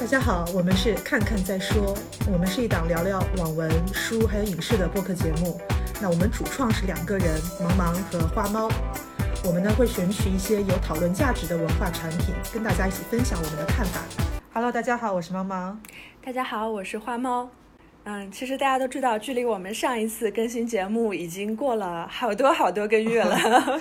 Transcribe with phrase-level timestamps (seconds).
[0.00, 1.94] 大家好，我们是看看再说，
[2.32, 5.60] 我们是一档聊聊网文、书还有影视的播客节目。
[6.00, 8.66] 那我们主创是两个人，茫茫和花猫。
[9.44, 14.00] 我们呢会选取一些有讨论价值的文化产品，跟大家一起分享我们的看法。
[14.54, 15.76] Hello，大家好，我是茫茫。
[16.24, 17.50] 大家好，我是花猫。
[18.12, 23.36] 嗯，其实大家都知道，距离我们上一次更新节目已经过了好多好多个月了。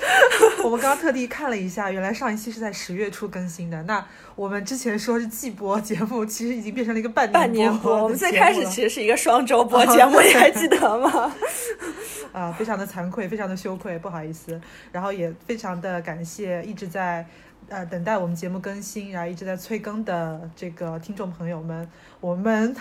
[0.63, 3.81] 我们刚刚特地看了一下，原来上一期是在十月初更新的。
[3.83, 4.05] 那
[4.35, 8.03] 我们之前说是季播节目，其实已经变成了一个半半年播。
[8.03, 11.35] 我们最开始其实是一个双周播 节目，你还记得吗？
[12.31, 14.61] 啊，非常的惭愧，非常的羞愧，不好意思。
[14.91, 17.25] 然后也非常的感谢一直在。
[17.69, 21.87] 呃，等待我们节目更新，然后一直在催更的这个听众朋友们，
[22.19, 22.75] 我们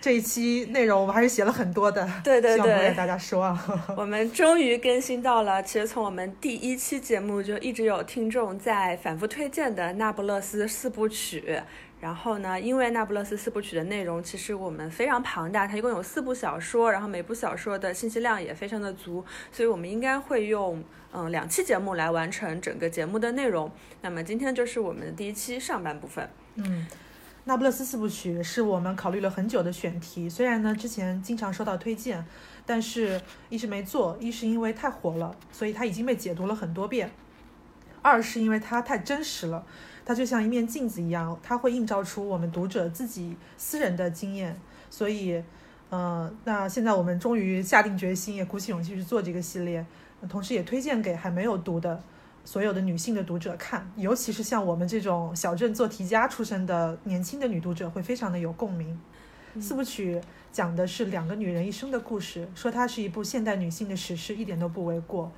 [0.00, 3.58] 这一期内容我们还是写了很多的，对对对，希望不让大家失望。
[3.96, 11.44] 我们终于更新到了，其实从我们第一期节目就一直有听众在反复推荐的《那不勒斯四部曲》。
[12.04, 23.72] 然后呢，因为《那不勒斯四部曲》的内容其实我们非常庞大，它一共有四部小说，然后每部小说的信息量也非常的足，所以我们应该会用嗯两期节目来完成整个节目的内容。
[24.02, 26.28] 那么今天就是我们第一期上半部分。
[26.56, 26.86] 嗯，
[27.44, 32.22] 《那不勒斯四部曲》是我们考虑了很久的选题，虽然呢之前经常收到推荐，
[32.66, 33.18] 但是
[33.48, 37.08] 一是没做，一是因为太火了，所以它已经被解读了很多遍；
[38.02, 39.64] 二是因为它太真实了。
[40.04, 44.58] 它就像一面镜子一样，它会映照出我们读者自己私人的经验。
[44.90, 45.42] 所以，
[45.90, 49.84] 呃，那现在我们终于下定决心，也鼓起勇气去做这个系列，
[50.28, 52.00] 同时也推荐给还没有读的
[52.44, 58.98] 所有的女性的读者看，尤其是像我们这种小镇做题家出身的年轻的女读者，会非常的有共鸣。
[59.60, 60.20] 四部曲
[60.52, 65.32] 讲的是两个女人一生的故事，说它是一部现代女性的史诗，一点都不为过。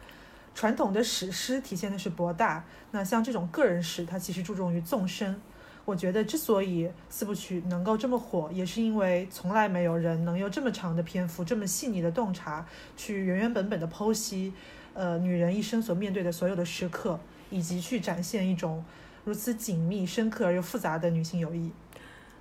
[0.56, 5.38] 传统的史诗体现的是博大，那像这种个人史，它其实注重于纵深。
[5.84, 12.66] 我觉得之所以四部曲能够这么火，也是因为从来没有人能用这么长的篇幅、这么细腻的洞察，
[12.96, 14.54] 去原原本本的剖析，
[14.94, 17.20] 呃，女人一生所面对的所有的时刻，
[17.50, 18.82] 以及去展现一种
[19.26, 21.70] 如此紧密、深刻而又复杂的女性友谊。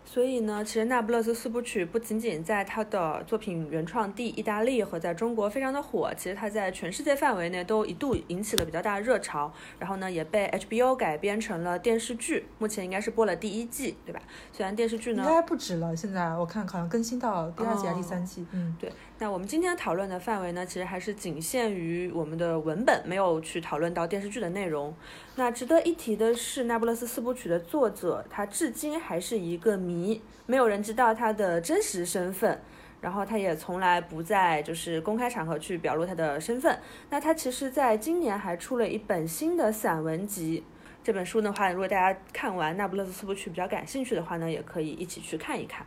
[0.07, 9.51] 所以呢，其实《那不勒斯四部曲》不仅仅在他的作品原创地意大利和在中国非常的火，其实它在全世界范围内都一度引起了比较大的热潮。
[9.79, 14.21] 然后呢，也被 HBO 改编成了电视剧，目前应该是播了第一季，对吧？
[14.53, 18.45] 虽然电视剧呢，应该不止了，现在我看好像更新到第二季还是第三季。
[18.51, 18.91] 嗯，对。
[19.17, 24.93] 那我们今天讨论的范围呢，其实还是仅限于我们的文本，没有去讨论到电视剧的内容。
[25.37, 32.61] 那值得一提的是，《那不勒斯四部曲》的作者，他至今还是一个谜，没有人知道他的真实身份，
[32.99, 36.77] 然后他也从来不在就是公开场合去表露他的身份。
[37.09, 40.63] 那他其实在今年还出了一本新的散文集，
[41.03, 45.85] 这本书的话，如果大家看完《那不勒斯四部曲》比较感兴趣的话呢，也可以一起去看一看。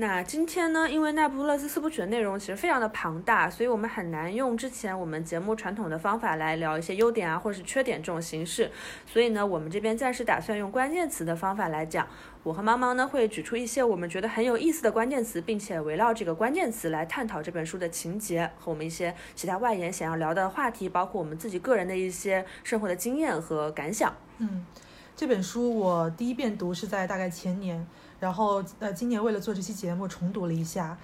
[0.00, 8.70] 那今天呢，因为《那不勒斯四部曲》的内容其实非常的庞大，所以我们很难用之前我们节目传统的方法来聊一些优点啊，或者是缺点这种形式。
[9.04, 12.06] 所以呢，我们这边暂时打算用关键词的方法来讲。
[12.44, 24.14] 我和猫猫呢会举出一些我们觉得很有意思的关键词，并且围绕这个关键词来探讨这本书的情节和我们一些其他外延想要聊的话题，包括我们自己个人的一些生活的经验和感想。
[24.38, 24.64] 嗯，
[25.16, 27.86] 这本书我第一遍读是在大概前年。
[28.20, 30.98] 然后，呃，今年为了做这期节目，重读了一下，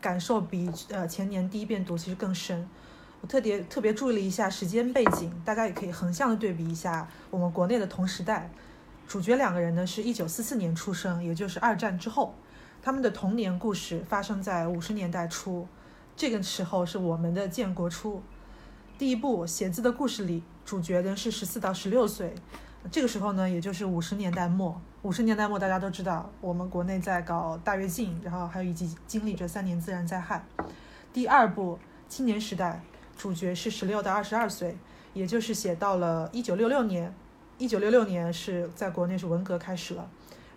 [0.00, 2.68] 感受比呃前年第一遍读其实更深。
[3.20, 8.50] 我特别特别注意了一下时间背景，大家也可以横向的对比一下我们国内的同时代。
[9.06, 12.34] 主角两个人呢，是一九四四年出生，也就是二战之后，
[12.82, 15.68] 他们的童年故事发生在五十年代初，
[16.16, 18.20] 这个时候是我们的建国初。
[18.98, 22.34] 第一部《写字的故事》里，主角呢是十四到十六岁。
[22.90, 24.80] 这个时候呢，也就是五十年代末。
[25.02, 30.44] 五十年代末，大家都知道，我们国内在搞大跃进，然后还有以及经历着三年自然灾害。
[31.12, 31.78] 第二部
[32.08, 32.80] 青年时代，
[33.16, 34.76] 主角是十六到二十二岁，
[35.14, 37.14] 也就是写到了一九六六年。
[37.58, 40.06] 一九六六年是在国内是文革开始了。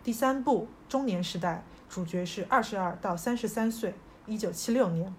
[0.03, 3.93] 第三部中年时代，主角是二十二到三十三岁，
[4.25, 5.13] 一九七六年。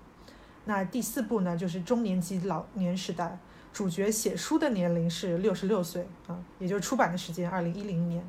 [0.66, 3.38] 那第四部呢，就是中年级老年时代。
[3.72, 8.22] 主角写书的年龄是六十六岁啊，也就是出版的时间二零一零年。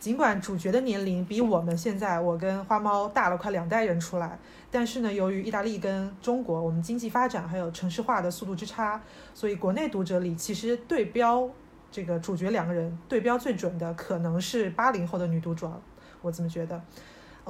[0.00, 4.38] 尽管主角的年龄比我们现在我跟花猫大了快两代人出来，
[4.70, 9.00] 但是呢，由于意大利跟中国我们经济发展还有城市化的速度之差，
[9.32, 11.48] 所以国内读者里其实对标
[11.90, 15.70] 这个主角两个人对标最准的可能是八零后的女读者，
[16.22, 16.80] 我这么觉得。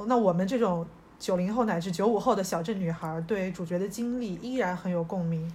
[0.07, 0.85] 那我们这种
[1.19, 5.51] 九零后乃至九五后的小镇女孩对主角的经历依然很有共鸣。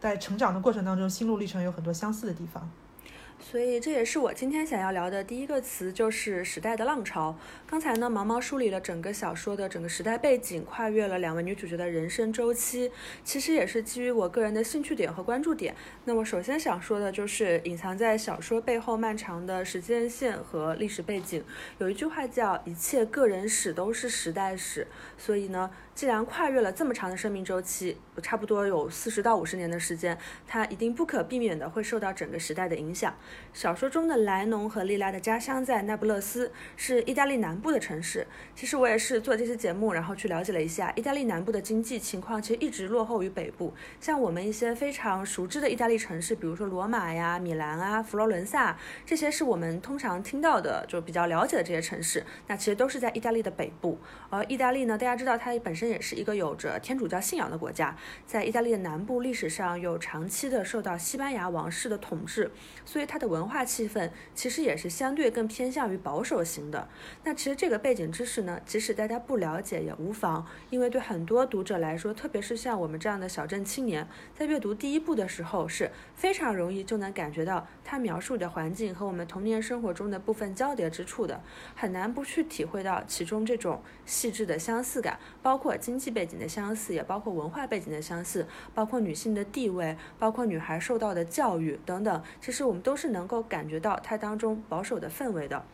[0.00, 2.70] 在成长的过程当中，心路历程有很多相似的地方。
[3.40, 7.34] 所以这也是我今天想要聊的第一个词，就是时代的浪潮。
[7.66, 12.90] 刚才呢，毛毛梳理了整个小说的整个时代背景，跨越了两位女主角的人生周期，
[13.24, 15.74] 其实也是基于我个人的兴趣点和关注点。
[16.04, 21.42] 那么首先想说的就是隐藏在小说背后漫长的时间线和历史背景。
[21.78, 24.86] 有一句话叫“一切个人史都是时代史”，
[25.16, 25.70] 所以呢。
[25.98, 33.12] 既然跨越了这么长的生命周期，差不多有四十到五十年的时间，它一定不可避免的会受到整个时代的影响。
[33.52, 38.24] 小说中的莱农和莉拉的家乡在那不勒斯，是意大利南部的城市。
[38.54, 43.74] 其实我也是做这期节目，然后去了解了一下，意大利南部的经济情况其实一直落后于北部。
[43.98, 53.98] 像我们一些非常熟知的意大利城市，比如说罗马呀、米兰啊、佛罗伦萨，这些是我们通常听到的，就比较了解的这些城市，那其实都是在意大利的北部。
[54.30, 55.88] 而意大利呢，大家知道它本身。
[55.88, 57.96] 也是一个有着天主教信仰的国家，
[58.26, 62.50] 在意大利的南部历史上有长期的受到西班牙王室的统治，
[62.84, 66.88] 所以它的文化气氛其实也是相对更偏向于保守型的。
[67.24, 81.42] 那其实这个背景知识呢，即使大家不了解也无妨，因为对很多读者来说，特别是像我们这样的小镇青年，在阅读第一部的时候是非常容易就能感觉到他描述的环境和我们童年生活中的部分交叠之处的，
[81.74, 85.76] 很难不去体会到其中这种细致的相似感，包括。
[85.78, 95.64] 经济背景的相似，也包括文化背景的相似，包括女性的地位，包括女孩受到的教育等等，其实我们都是能够感觉到它当中保守的氛围的。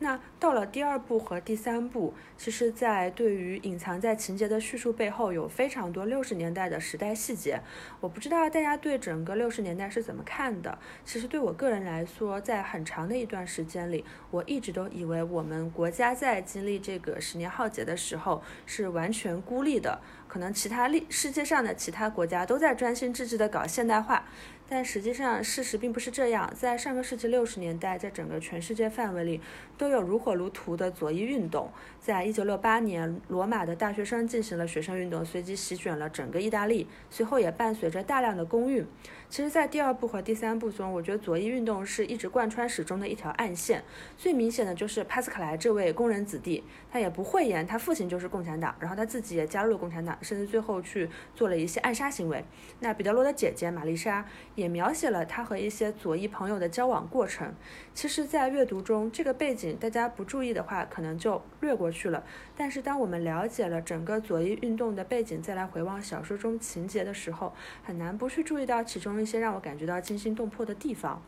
[0.00, 7.60] 那到了第二部和第三部，其实，在对于隐藏在情节的叙述背后，有非常多六十年代的时代细节。
[7.98, 10.78] 我不知道大家对整个六十年代是怎么看的。
[11.04, 24.24] 其实对我个人来说，在很长的一段时间里，我一直都以为我们国家在经历这个十年浩劫的时候是完全孤立的，可能其他历世界上的其他国家都在专心致志地搞现代化。
[24.70, 26.52] 但实际上，事实并不是这样。
[26.54, 29.40] 在上个世纪六十年代，在整个全世界范围里，
[29.78, 31.70] 都有如火如荼的左翼运动。
[31.98, 36.86] 在一九六八年，罗马的大学生进行了学生运动，随即席卷了整个意大利。
[37.08, 38.86] 随后也伴随着大量的公运。
[39.30, 43.84] 其实，在第二部和第三部中，我觉得左翼运动是一直贯穿始终的一条暗线。
[44.16, 52.42] 最明显的就是帕斯卡莱这位工人子弟，他也不讳言他父亲就是共产党，然后他自己也加入了共产党，甚至最后去做了一些暗杀行为。
[52.80, 57.54] 那彼得罗的姐姐玛丽莎也描写了他和一些左翼朋友的交往过程。
[57.92, 62.24] 其实，在阅读中，这个背景大家不注意的话，可能就略过去了。
[62.56, 67.52] 但是，当我们了解了整个左翼运动的背景，再来回望小说中情节的时候，
[67.84, 69.17] 很难不去注意到其中。
[69.20, 71.20] 一些让我感觉到惊心动魄的地方，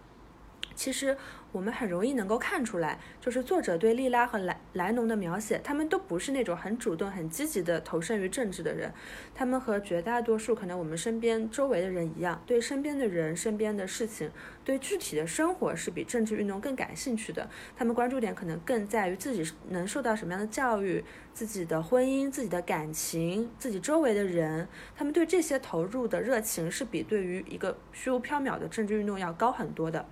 [0.81, 1.15] 其实。
[1.53, 8.95] 我们很容易能够看出来，就是作者对莉拉和莱莱农的描写，他们都不是那种很主动、很积极的投身于政治的人。
[9.35, 14.31] 他们和绝大多数可能我们身边周围的人一样，对身边的人、身边的事情、
[14.65, 17.51] 对具体的生活是比政治运动更感兴趣的。
[17.77, 21.05] 他们关注点可能更在于自己能受到什么样的教育、
[21.35, 24.69] 自己的婚姻、自己的感情、自己周围的人。
[24.95, 30.07] 他们对这些投入的热情是比对于一个虚无缥缈的政治运动要高很多的。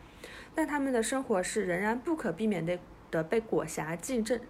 [0.59, 2.77] 但他们的生活是仍然不可避免的
[3.13, 4.41] 的被裹挟进政，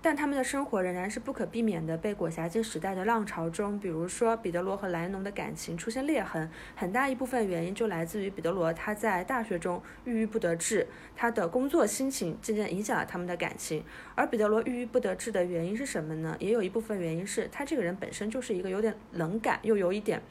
[0.00, 3.76] 但他们的生活仍然是不可避免的被裹挟进时代的浪潮中。
[3.76, 10.86] 比如说，彼得罗和莱农的感情出现裂痕，很大一部分原因就来自于彼得罗他在大学中郁郁不得志，
[11.16, 13.82] 他的工作心情渐渐影响了他们的感情。
[14.14, 16.36] 而彼得罗郁郁不得志的原因是什么呢？
[16.38, 20.22] 也有一部分原因是他这个人本身就是一个有点冷感，又有一点。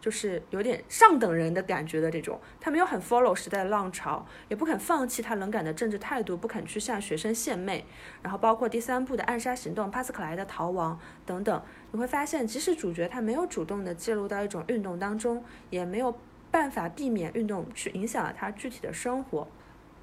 [0.00, 7.84] 就是有点上等人的感觉的这种，他没有很 follow 时代的浪潮，也不肯放弃他冷感的政治态度，不肯去向学生献媚，
[8.22, 16.18] 然后包括第三部的暗杀行动、帕斯克莱的逃亡等等，你会发现，即使主角他没有主动的介入到一种运动当中，也没有
[16.50, 19.46] 办法避免运动去影响了他具体的生活。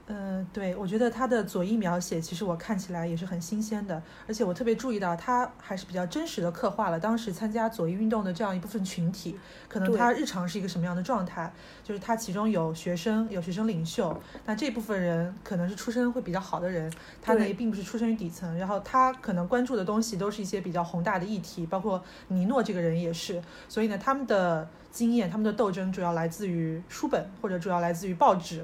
[0.10, 9.38] 嗯，对，我觉得他的左翼描写其实我看起来也是很新鲜的，而且我特别注意到他还是比较真实的刻画了当时参加左翼运动的这样一部分群体，
[9.68, 11.52] 可能他日常是一个什么样的状态，
[11.84, 16.90] 就是他其中有学生，有学生领袖，那这部分人可能是出身会比较好的人，
[17.22, 28.64] 他呢也并不是出身于底层，然后他可能关注的东西都是一些比较宏大的议题，包括尼诺这个人也是，所以呢，他们的经验，他们的斗争主要来自于书本或者主要来自于报纸。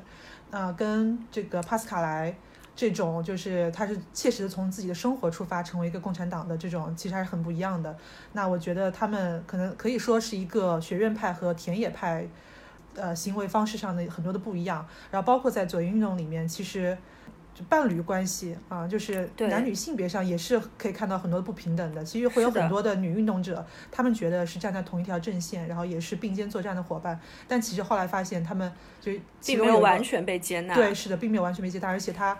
[0.54, 2.32] 啊，跟这个帕斯卡莱
[2.76, 7.98] 这种，就是他是切实的从自己的生活出发，成为一个共产党的这种，其实还是很不一样的。
[8.34, 12.28] 那我觉得他们可能可以说是一个学院派和田野派，
[12.96, 14.86] 呃，行为方式上的很多的不一样。
[15.10, 16.96] 然后包括在左翼运动里面，其实
[17.56, 22.04] 就伴侣关系啊，就是男女性别上也是可以看到很多不平等的。
[22.04, 30.74] 其实会有很多的女运动者，她们觉得是站在同一条阵线，然后也是并肩作战的伙伴，但其实后来发现他们就其并没有完全被接纳。
[30.74, 32.38] 对，是的，并没有完全被接纳，而且她。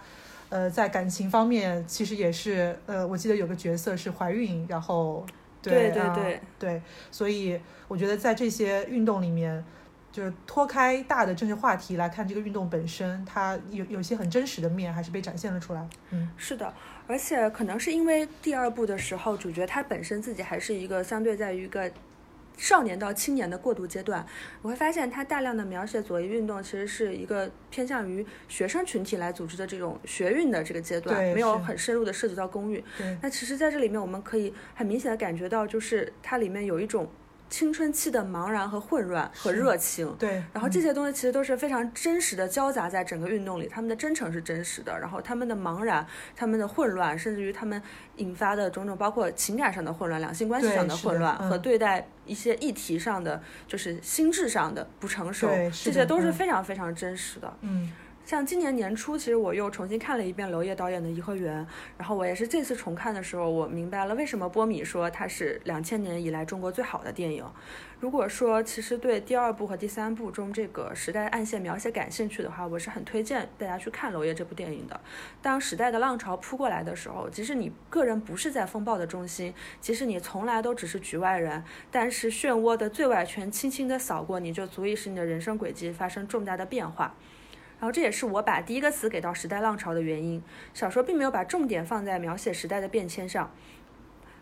[0.50, 5.26] 呃，在感情方面，其实也是，呃，我记得有个角色是怀孕，然后，
[5.64, 9.66] 对对啊对对，所以我觉得在这些运动里面，
[10.14, 15.86] 就是脱开大的政治话题来看这个运动本身，它有有些很真实的面还是被展现了出来。
[16.12, 16.72] 嗯，是的，
[17.08, 21.92] 而且可能是因为第二部的时候，主角他本身自己还是一个相对在于一个
[22.56, 24.24] 少年到青年的过渡阶段，
[24.62, 32.84] 我会发现他大量的描写左翼运动其实是一个偏向于学生群体来组织的这种学运的这个阶段，对没有很深入的涉及到公寓。
[32.96, 37.10] 对，那其实在这里面，我们可以很明显的感觉到，就是它里面有一种
[37.54, 40.12] 青春期的茫然和混乱和热情。
[40.18, 46.04] 对，然后这些东西其实都是非常真实的交杂在整个运动里，他们的真诚是真实的，然后他们的茫然、
[46.36, 47.80] 他们的混乱，甚至于他们
[48.16, 55.48] 引发的种种包括情感上的混乱、两性关系上的混乱嗯和对待一些议题上的就是心智上的不成熟
[55.84, 57.56] 这些都是嗯非常非常真实的。
[57.62, 57.92] 嗯
[58.26, 61.62] 像今年年初，其实我又重新看了一遍娄烨导演的《颐和园》，
[61.98, 67.46] 然后我也是这次重看的时候，我明白了为什么波米说它是两千年以来中国最好的电影。
[68.00, 74.98] 如果说其实对第二部和第三部中这个时代暗线描写感兴趣的话，我是很推荐大家去看娄烨这部电影的。
[75.42, 81.62] 当时代的浪潮扑过来的时候，即使你个人不是在风暴的中心，即使你从来都只是局外人，
[81.92, 87.14] 但是漩涡的最外圈轻轻地扫过你，就足以使你的人生轨迹发生重大的变化。
[87.84, 90.42] 然后这也是我把第一个词给到时代浪潮的原因。
[90.74, 93.52] 小说并没有把重点放在描写时代的变迁上，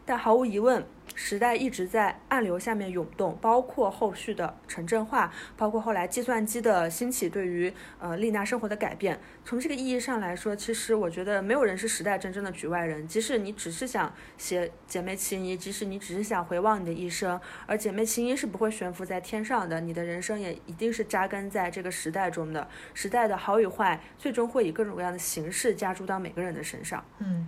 [0.05, 9.20] 但毫无疑问，时代一直在暗流下面涌动，包括后续的城镇化，包括后来计算机的兴起对于呃丽娜生活的改变。
[9.46, 13.08] 从这个意义上来说，其实我觉得没有人是时代真正的局外人。
[13.08, 22.67] 即使你只是想写姐妹情谊，即使你只是想回望你的一生，而姐妹情谊是不会悬浮在天上的，你的人生也一定是扎根在这个时代中的。
[22.93, 27.03] 时代的好与坏，最终会以各种各样的形式加诸到每个人的身上。
[27.20, 27.48] 嗯。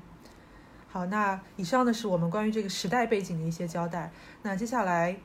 [0.94, 4.12] 好，那以上呢是我们关于这个时代背景的一些交代。
[4.44, 5.18] 那接下来，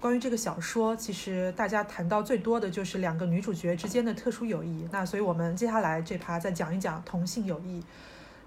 [0.00, 4.84] 关于这个小说，其实大家谈到最多的就是两个女主角之间的特殊友谊。
[4.90, 7.80] 那所以我们接下来这趴再讲一讲同性友谊，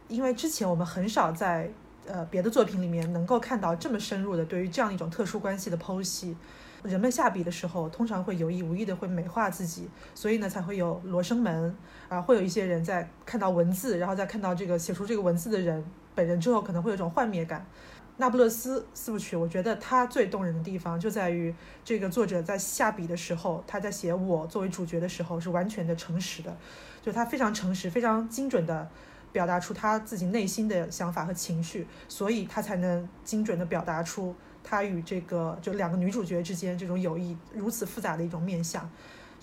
[0.09, 1.71] 因为之前我们很少在
[2.05, 6.35] 呃别的作品里面能够看到这么深入的对于这样一种特殊关系的剖析。
[6.83, 11.73] 人们下笔的时候，通常会有意无意的会美化自己，所以呢才会有罗生门
[12.09, 15.81] 啊，会有一些人在看到文字，然后再看到这个写出这个文字的人
[16.15, 17.65] 本人之后，可能会有一种幻灭感。
[18.17, 21.53] 那不勒斯四部曲，我觉得它最动人的地方就在于
[21.83, 26.55] 这个作者在下笔的时候，他在写我作为主角的时候是完全的诚实的，
[27.01, 28.89] 就他非常诚实、非常精准的
[29.33, 38.89] 表达出他自己内心的想法和情绪，所以他才能精准的表达出他与这个就两个女主角之间这种友谊如此复杂的一种面相。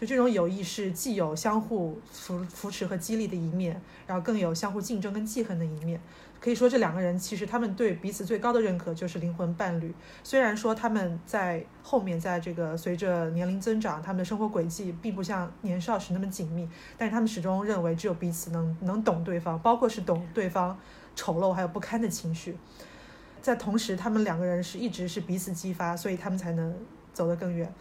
[0.00, 6.00] 就这种友谊是既有相互扶扶持和激励的一面，然后更有相互竞争跟记恨的一面。
[6.42, 9.94] 可以说，这两个人其实他们对彼此最高的认可就是灵魂伴侣。
[10.24, 16.68] 虽然说他们在后面，在这个随着年龄增长，他们的生活轨迹并不像年少时那么紧密，
[16.98, 20.76] 但是他们始终认为只有彼此能能懂对方，包括是懂对方
[21.14, 22.58] 丑陋还有不堪的情绪。
[23.40, 26.74] 在同时，他们两个人是一直是彼此激发，所以他们才能
[27.12, 27.72] 走得更远。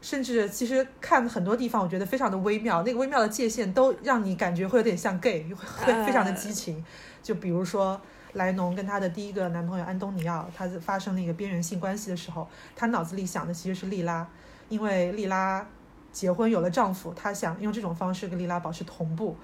[0.00, 6.84] 甚至其实看很多地方，我觉得非常的微妙，那个微妙的界限都让你感觉会有点像 gay，会非常的激情。
[7.22, 8.00] 就比如说
[8.34, 14.26] 莱农跟她的第一个男朋友安东尼奥，他发生那个边缘性关系的时候，他脑子里想的其实是莉拉，
[14.68, 15.66] 因为莉拉
[16.12, 19.36] 结婚有了丈夫，他想用这种方式跟莉拉保持同步。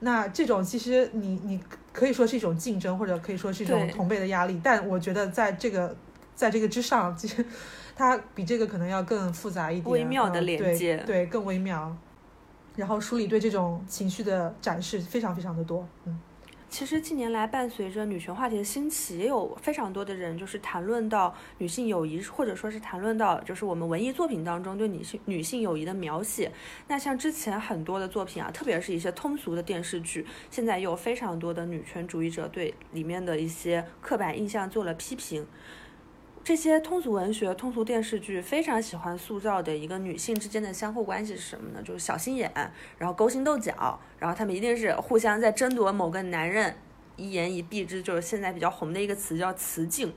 [0.00, 1.60] 那这种其实你你
[1.92, 5.94] 可以说是一种竞争，或者可以说是一种同辈的压力，但我觉得在这个
[6.34, 7.44] 在这个之上，其实
[8.00, 11.94] 它比这个可能要更复杂一点，微妙的嗯连接对对，更微妙。
[12.74, 16.18] 然后书里对这种情绪的展示非常非常的多，嗯。
[16.70, 26.50] 其实近年来，伴随着女权话题的兴起，也有非常多的人就是谈论到女性友谊，或者说是谈论到就是我们文艺作品当中对女性女性友谊的描写。
[26.86, 35.44] 那像之前很多的作品啊，特别是一些通俗的电视剧，现在也有非常多的女权主义者对里面的一些刻板印象做了批评。
[36.42, 41.82] 这些通俗文学、通俗电视剧非常喜欢塑造的一个女性之间的相互关系是什么呢？
[41.82, 42.50] 就是小心眼，
[42.98, 46.74] 然后勾心斗角，然后他们一定是互相在争夺某个男人
[47.16, 50.12] 一言一蔽之，就是现在比较红的一个词叫雌竞。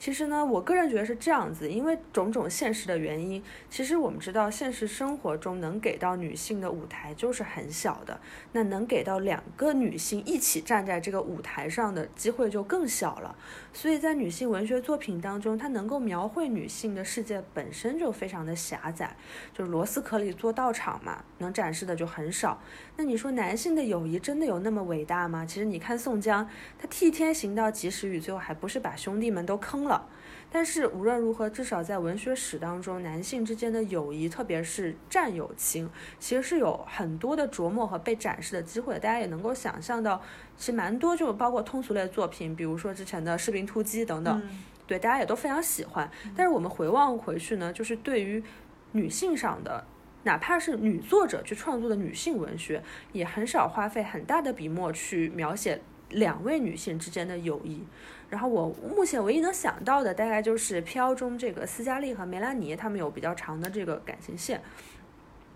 [0.00, 8.18] 其实呢，我个人觉得是这样子，因为种种现实的原因，其实我们知道，现实生活中能给到女性的舞台就是很小的，
[8.52, 13.36] 那能给到两个女性一起站在这个舞台上的机会就更小了。
[13.74, 19.14] 所以在女性文学作品当中，它能够描绘女性的世界本身就非常的狭窄，
[19.52, 22.58] 就是螺丝壳里做道场嘛，能展示的就很少。
[23.00, 25.46] 那你说男性的友谊真的有那么伟大吗？
[25.46, 26.46] 其实你看宋江，
[26.78, 30.06] 他替天行道，及时雨，最后还不是把兄弟们都坑了。
[30.52, 35.88] 但是无论如何，至少在文学史当中，男性之间的友谊，特别是战友情，
[36.18, 38.98] 其实是有很多的琢磨和被展示的机会。
[38.98, 40.20] 大家也能够想象到，
[40.58, 44.42] 其实蛮多，就包括通俗类作品，比如说之前的《士兵突击》等等，
[44.86, 46.10] 对大家也都非常喜欢。
[46.36, 48.44] 但是我们回望回去呢，就是对于
[48.92, 49.86] 女性上的，
[50.24, 57.84] 哪怕是女作者去创作的女性文学，也很少花费很大的笔墨去描写两位女性之间的友谊。
[58.28, 64.60] 然后我目前唯一能想到的，大概就是《飘》中这个斯嘉丽和梅兰妮他们有比较长的这个感情线。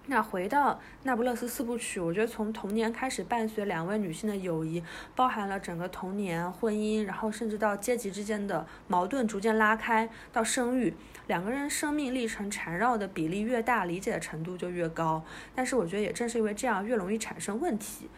[0.06, 4.83] 那回到《那不勒斯四部曲》，我觉得从童年开始伴随两位女性的友谊，
[5.16, 10.92] 包含了整个童年、婚姻，然后甚至到阶级之间的矛盾逐渐拉开，到生育，
[11.26, 15.25] 两个人生命历程缠绕的比例越大，理解的程度就越高。
[15.54, 18.09] 但是我觉得也正是因为这样，越容易产生问题。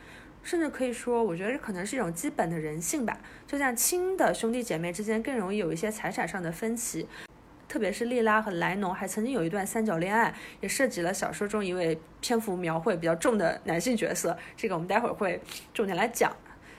[0.43, 3.19] 甚至可以说，我觉得这可能是一种基本的人性吧。
[3.49, 7.09] 就像亲的兄弟姐妹之间更容易有一些财产上的分歧，
[7.69, 14.37] 特别是莉拉和莱农还曾经有一段三角恋爱，也涉及了小说中一位篇幅描绘比较重的男性角色。
[14.57, 15.41] 这个我们待会儿会
[15.75, 16.33] 重点来讲。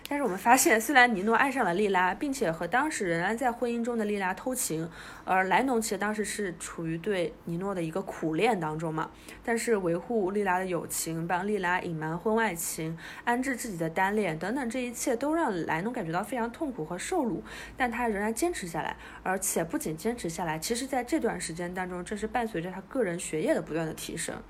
[0.09, 4.89] 但是我们发现，虽然尼诺爱上了莉拉，并且和当时仍然在婚姻中的莉拉偷情，
[5.25, 9.11] 而莱农其实当时是处于对尼诺的一个苦恋当中嘛。
[9.43, 17.43] 但是维护莉拉的友情，帮莉拉隐瞒婚外情，安置自己的单恋等等，这一切都让莱农感觉到非常痛苦和受辱。
[17.75, 24.41] 但他仍然坚持下来，而且不仅坚持下来，其实在这段时间当中，正是伴随着他个人学业的不断的提升。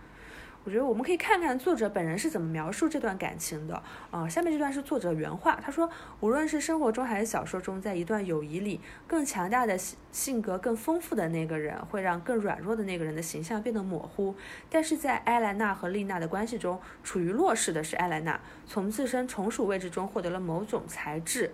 [0.68, 3.82] 我觉得我们可以看看作者本人是怎么描述这段感情的。
[4.12, 9.78] 啊，下面这段是作者原话，他说：“无论是生活中还是小说中，在一段友谊里，更强大的
[10.12, 14.36] 性格、更丰富的那个人，会让更软弱的那个人的形象变得模糊。
[14.70, 21.50] 但是在埃莱娜和丽娜的关系中，处于弱势的是埃莱娜，从自身从属位置中获得了某种才智。”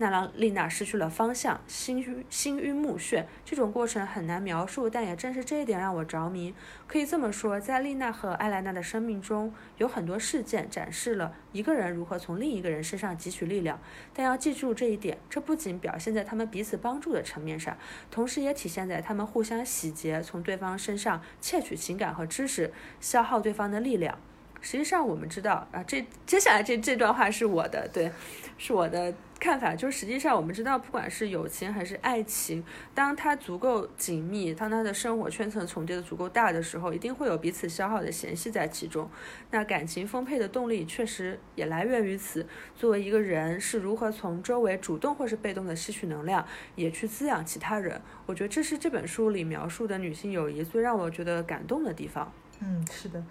[0.00, 3.26] 那让丽娜失去了方向，心晕心晕目眩。
[3.44, 6.54] 这种过程很难描述，但也正是这一点让我着迷。
[6.86, 13.78] 可以这么说，在丽娜和艾莱娜的生命中，有很多事件展示了一个人如何从另一个人身上汲取力量。
[14.14, 17.76] 但要记住这一点，这不仅表现在他们彼此帮助的层面上，
[18.10, 24.18] 同时也体现在他们互相洗劫，从对方身上窃取情感和知识，消耗对方的力量。
[24.62, 28.10] 实际上，我们知道啊，这接下来这这段话是我的，对，
[28.56, 29.12] 是我的。
[29.40, 32.62] 看法就是，实际上我们知道，不管是友情还是爱情，
[32.94, 39.10] 当它足够紧密，当它的生活圈层重叠的足够大的时候，一定会有彼此消耗的嫌隙在其中。
[39.50, 42.46] 那感情丰沛的动力确实也来源于此。
[42.76, 52.30] 作为一个人是如何从周围主动或是被动的吸取能量，也去滋养其他人，我觉得这是这本书里描述的女性友谊最让我觉得感动的地方。
[52.60, 53.24] 嗯，是的。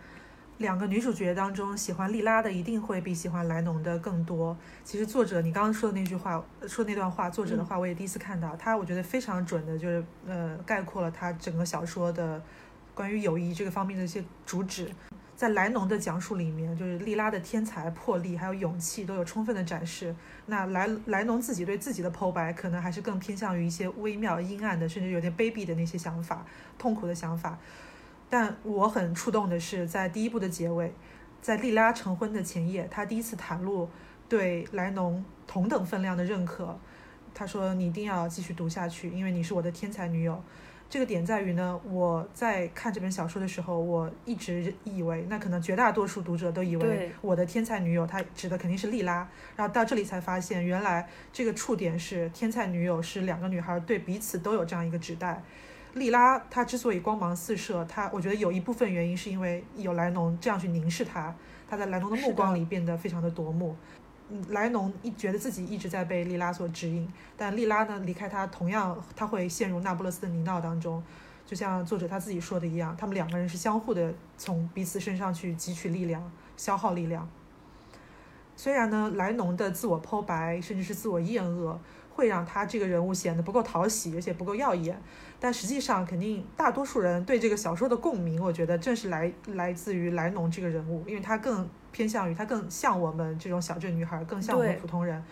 [0.59, 4.55] 两个女主角当中，喜欢莉拉的一定会比喜欢莱农的更多。
[4.83, 12.41] 其实作者你刚刚说的那句话，说那段话，作者的话我也第一次看到，他我觉得非常准的，就是呃概括了他整个小说的
[12.93, 14.91] 关于友谊这个方面的一些主旨。
[15.33, 20.13] 在莱农的讲述里面，就是莉拉的天才、魄力还有勇气都有充分的展示。
[20.47, 26.45] 那莱莱农自己对自己的剖白，可能还是更偏向于一些微妙、阴暗的，甚至有点卑鄙的那些想法、
[26.77, 27.57] 痛苦的想法。
[28.29, 30.93] 但我很触动的是，在第一部的结尾，
[31.41, 33.89] 在莉拉成婚的前夜，他第一次袒露
[34.27, 36.77] 对莱农同等分量的认可。
[37.33, 40.41] 他说：“你一定要继续读下去，因为你是我的天才女友。”
[40.89, 49.29] 这个点在于呢，我在看这本小说的时候，我一直以为，那可能绝大多数读者都以为我的天才女友，她指的肯定是莉拉。
[49.55, 55.43] 然后到这里才发现，原来这个触点是天才女友是两个女孩对彼此都有这样一个指代。
[55.93, 61.33] 莉拉她之所以光芒四射，她我觉得有一部分原因是因为有莱农这样去凝视她，
[61.67, 63.75] 她在莱农的目光里变得非常的夺目。
[64.29, 71.03] 嗯，莱农一觉得自己一直在被莉拉所指引，但莉拉呢离开他，同样他会陷入那不勒斯的泥淖当中。
[71.45, 77.27] 就像作者他自己说的一样，他们两个人是相互的从彼此身上去汲取力量，消耗力量。
[78.55, 81.79] 虽然呢，莱农的自我剖白甚至是自我厌恶。
[82.11, 85.01] 会让他这个人物显得不够讨喜，而且不够耀眼。
[85.39, 95.23] 但实际上，肯定大多数人对这个小说的共鸣，我觉得正是来来自于莱农这个人物，因为他更偏向于他更像我们这种小镇女孩，更像我们普通人。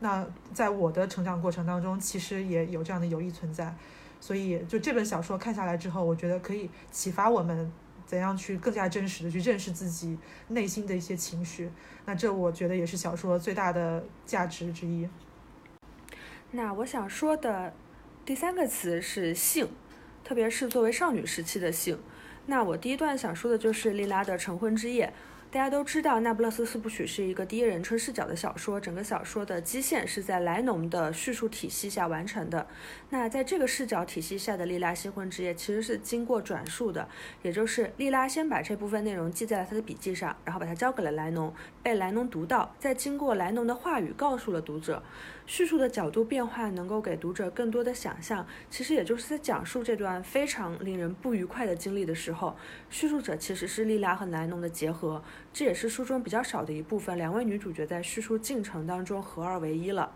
[0.00, 3.74] 那在我的成长过程当中，其实也有这样的友谊存在。
[4.20, 7.72] 所以，就这本小说看下来之后，我觉得可以启发我们
[8.06, 10.16] 怎样去更加真实的去认识自己
[10.48, 11.68] 内心的一些情绪。
[12.04, 15.08] 那这我觉得也是小说最大的价值之一。
[16.52, 17.72] 那我想说的
[18.28, 19.66] 第三个词是性，
[20.22, 21.98] 特别是作为少女时期的性。
[22.44, 25.10] 那我第一段想说的就是莉拉的成婚之夜。
[25.50, 32.66] 大家都知道，《那不勒斯四部曲》是一个第一人称视角的小说，整个小说的基线是在莱农的叙述体系下完成的。
[33.08, 37.08] 那在这个视角体系下的莉拉新婚之夜其实是经过转述的，
[37.40, 41.50] 也就是莉拉先把这部分内容记在了他的笔记上，然后把它交给了莱农，
[41.82, 45.02] 被莱农读到，再经过莱农的话语告诉了读者。
[45.48, 52.54] 叙述的角度变化能够给读者更多的想象，其实也就是在讲述这段非常令人不愉快的经历的时候，
[52.90, 60.12] 叙述者其实是莉拉和莱农的结合，这也是书中比较少的一部分，两位女主角在叙述进程当中合二为一了。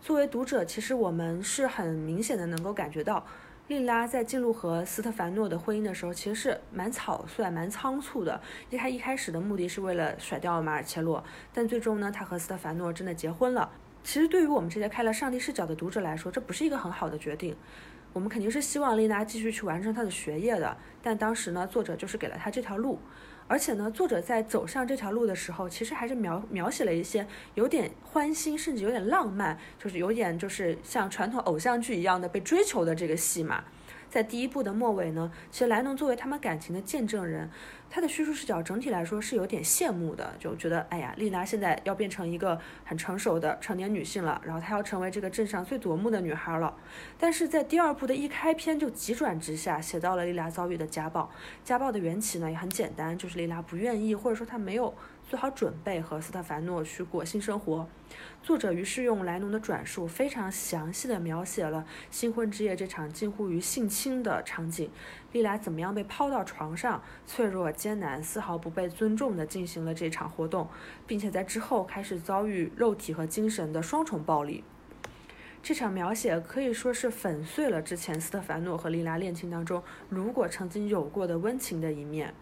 [0.00, 3.26] 作为读者，其实我们是很明显的能够感觉到，
[3.66, 8.40] 莉拉在进入和斯特凡诺的婚姻的时候，其实是蛮草率、蛮仓促的。
[8.70, 13.68] 因为她一开始的目的是为了甩掉马尔切洛，但最终呢，她和斯特凡诺真的结婚了。
[14.02, 17.56] 其实对于我们这些开了上帝视角的读者来说，这不是一个很好的决定。
[18.12, 22.98] 我们肯定是希望丽娜继续去完成她的学业的，但当时呢，作者就是给了她这条路。
[23.46, 33.64] 而且呢，作者在走上这条路的时候，其实还是描描写了一些有点欢欣，甚至有点浪漫，就是有点就是像传统偶像剧一样的被追求的这个戏码。
[34.08, 37.48] 在第一部的末尾呢，其实莱农作为他们感情的见证人。
[37.90, 46.74] 他的叙述视角整体来说是有点羡慕的，就觉得哎呀，丽娜现在要变成一个很成熟的成年女性了，然后她要成为这个镇上最夺目的女孩了。
[47.18, 51.30] 但是在第二部的一开篇就急转直下，写到了丽娜遭遇的家暴。
[51.64, 54.94] 家暴的缘起呢也很简单，就是丽娜不愿意，或者说她没有。
[55.30, 57.86] 做好准备和斯特凡诺去过新生活。
[58.42, 64.90] 作者于是用莱农的转述，非常详细的描写了新婚之夜这场近乎于性侵的场景。
[65.30, 70.68] 莉拉怎么样被抛到床上，脆弱艰难，丝毫不被尊重的进行了这场活动，
[71.06, 74.64] 并且在之后开始遭遇肉体和精神的双重暴力。
[75.62, 82.34] 这场描写可以说是粉碎了之前斯特凡诺和莉拉恋情当中如果曾经有过的温情的一面。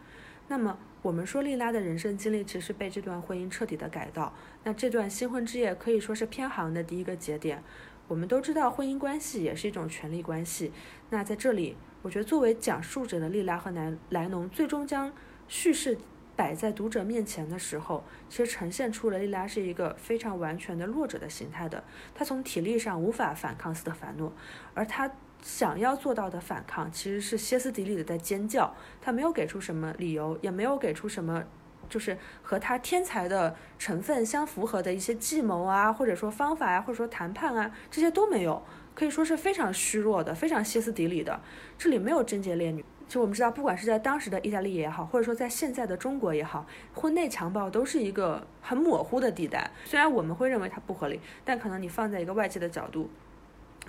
[0.48, 0.78] 那么。
[1.00, 4.34] 我们说，莉拉的人生经历其实被这段婚姻彻底的改造。
[4.64, 7.62] 那这段新婚之夜可以说是偏航的第一个节点。
[8.08, 10.72] 我们都知道，婚姻关系也是一种权力关系。
[11.10, 15.12] 那在这里，我觉得作为讲述者的莉拉和莱莱农，最终将
[15.46, 15.96] 叙事
[16.34, 21.84] 摆在读者面前的时候，其实呈现出了莉拉是一个非常完全的弱者的形态的。
[22.14, 24.32] 她从体力上无法反抗斯特凡诺，
[24.74, 25.08] 而她。
[25.42, 28.74] 想要做到的反抗，其实是歇斯底里的在尖叫。
[29.00, 31.44] 他没有给出什么理由，也没有给出什么，
[31.88, 38.62] 就是和他天才的成分相符合的一些计谋啊，或者说方法啊，或者说谈判啊，这些都没有，
[38.94, 41.40] 可以说是非常虚弱的，非常歇斯底里的。
[41.78, 42.84] 这里没有贞洁烈女。
[43.08, 49.70] 就我们知道，不管是在当时的意大利也好，或者说在现在的中国也好，婚内强暴都是一个很模糊的地带。
[49.86, 53.08] 虽然我们会认为它不合理，但可能你放在一个外界的角度，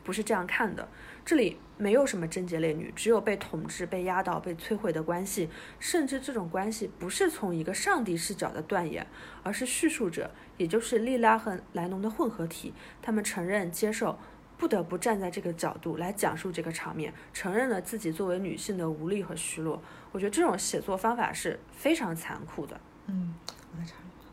[0.05, 0.87] 不是这样看的。
[1.25, 9.05] 这里没有什么贞洁烈女，只有被统治、被压倒、被摧毁的关系，甚至这种关系不是从一个上帝视角的断言，
[9.43, 12.73] 而是叙述者，也就是莉拉和莱农的混合体。
[13.01, 14.17] 他们承认、接受，
[14.57, 19.81] 不得不站在这个角度来讲述这个场面，承认了自己作为女性的无力和虚弱。
[20.11, 22.79] 我觉得这种写作方法是非常残酷的。
[23.05, 23.35] 嗯，
[23.71, 24.27] 我来查一下，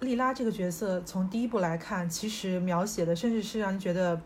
[0.00, 4.20] 莉拉这个角色从第一部来看，其实描写的甚至是让人觉得。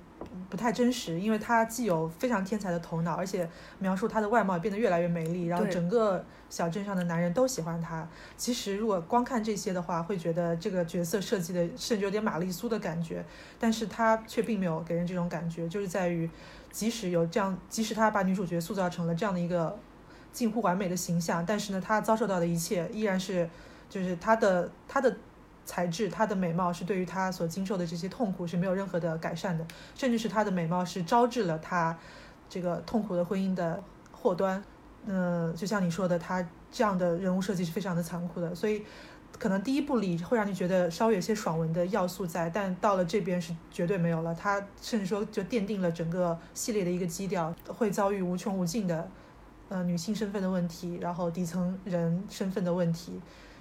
[0.49, 8.09] 不太真实，因为她既有非常天才的头脑，而且描述她的外貌变得越来越美丽，然后整个小镇上的男人都喜欢她。
[8.37, 13.25] 其实如果光看这些的话，会觉得这个角色设计的甚至有点玛丽苏的感觉，
[13.59, 16.29] 但是她却并没有给人这种感觉，就是在于
[16.71, 19.79] 即使有这样，即使她把女主角塑造成了这样的一个
[20.33, 23.49] 近乎完美的形象，但是呢，她遭受到的一切依然是，
[23.89, 25.17] 就是她的她的。
[25.71, 31.97] 材质，她的美貌是对于她所经受的这些痛苦是没有任何的改善的，甚至是她的美貌是招致了她
[32.49, 33.81] 这个痛苦的婚姻的
[34.11, 34.61] 祸端。
[35.07, 38.85] 嗯，就像你说的，她这样的人物设计是非常的残酷的，所以
[39.39, 44.35] 可能第一部里会让你觉得稍微有些爽文的要素在，但到了这边是绝对没有了。
[44.35, 49.09] 她甚至说就奠定了整个系列的一个基调，会遭遇无穷无尽的
[49.69, 53.21] 呃女性身份的问题，然后底层人身份的问题。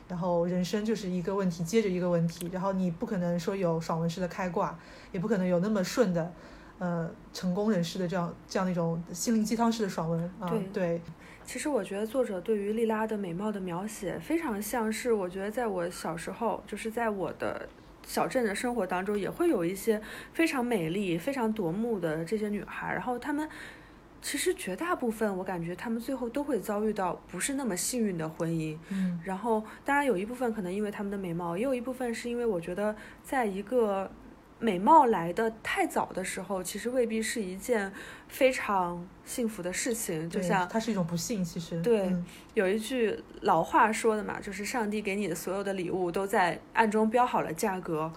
[0.10, 4.78] 然后人生就是一个问题接着一个问题，然后你不可能说有爽文式的开挂，
[5.12, 6.34] 也不可能有那么顺的，
[6.80, 10.52] 呃，成功人士的这样这样的一种心灵鸡汤式的爽文啊。
[10.74, 11.00] 对，
[11.46, 17.70] 其实我觉得作者对于莉拉的美貌的描写非常像是，我觉得在我小时候，就是在我的
[18.06, 20.02] 小镇的生活当中，也会有一些
[20.34, 23.48] 非常美丽、非常夺目的这些女孩，然后她们
[24.22, 28.78] 其实绝大部分，我感觉他们最后都会遭遇到不是那么幸运的婚姻。
[28.90, 34.12] 嗯然后，当然有一部分可能因为他们的美貌，也有一部分是因为我觉得，在一个
[34.60, 37.92] 美貌来的太早的时候，其实未必是一件
[38.28, 40.30] 非常幸福的事情。
[40.30, 48.12] 就像它是一种不幸，其实对嗯有一句老话说的嘛，就是上帝给你的所有的礼物都在暗中标好了价格。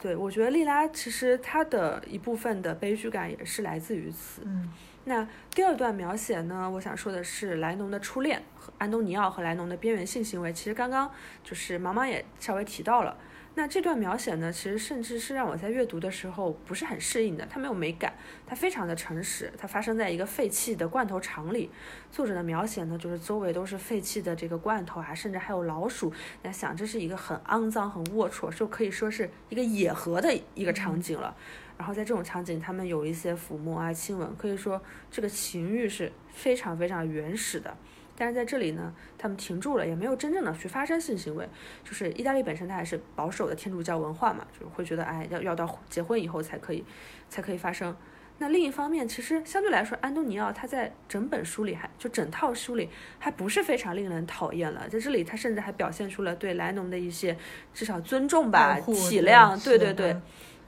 [0.00, 4.42] 对我觉得莉拉其实她的一部分的悲剧感也是来自于此。
[4.44, 4.68] 嗯
[5.06, 10.52] 那第二段描写呢，我想说的是莱农的初恋和安东尼奥和莱农的边缘性行为。
[10.52, 11.10] 其实刚刚
[11.42, 13.16] 就是毛毛也稍微提到了。
[13.56, 17.46] 那这段描写呢，其实甚至是让我在阅读的时候不是很适应的。
[17.48, 18.12] 它没有美感，
[18.46, 19.52] 它非常的诚实。
[19.56, 21.70] 它发生在一个废弃的罐头厂里，
[22.10, 26.12] 作者的描写呢，就是周围都是废弃的这个罐头啊，甚至还有老鼠。
[26.42, 31.36] 那想这是一个很肮脏、很龌龊，就可以说是一个野河的一个场景了。
[31.76, 37.76] 然后在这种场景，他们有一些抚摸啊、亲吻，可以说这个情欲是非常非常原始的。
[38.16, 41.48] 但是在这里呢，他们停住了，也没有真正的去发生性行为。
[41.82, 46.84] 就是意大利本身它还是保守的天主教文化嘛，就会觉得哎，要要到结婚以后才可以，
[47.28, 47.96] 才可以发生。
[48.38, 54.88] 那另一方面，其实相对来说，安东尼奥他在整本书里还就整套书里还不是非常令人讨厌了。
[54.88, 57.36] 在这里，他甚至还表现出了对莱农的一些
[57.72, 59.60] 至少尊重吧体谅。
[59.64, 60.16] 对对对。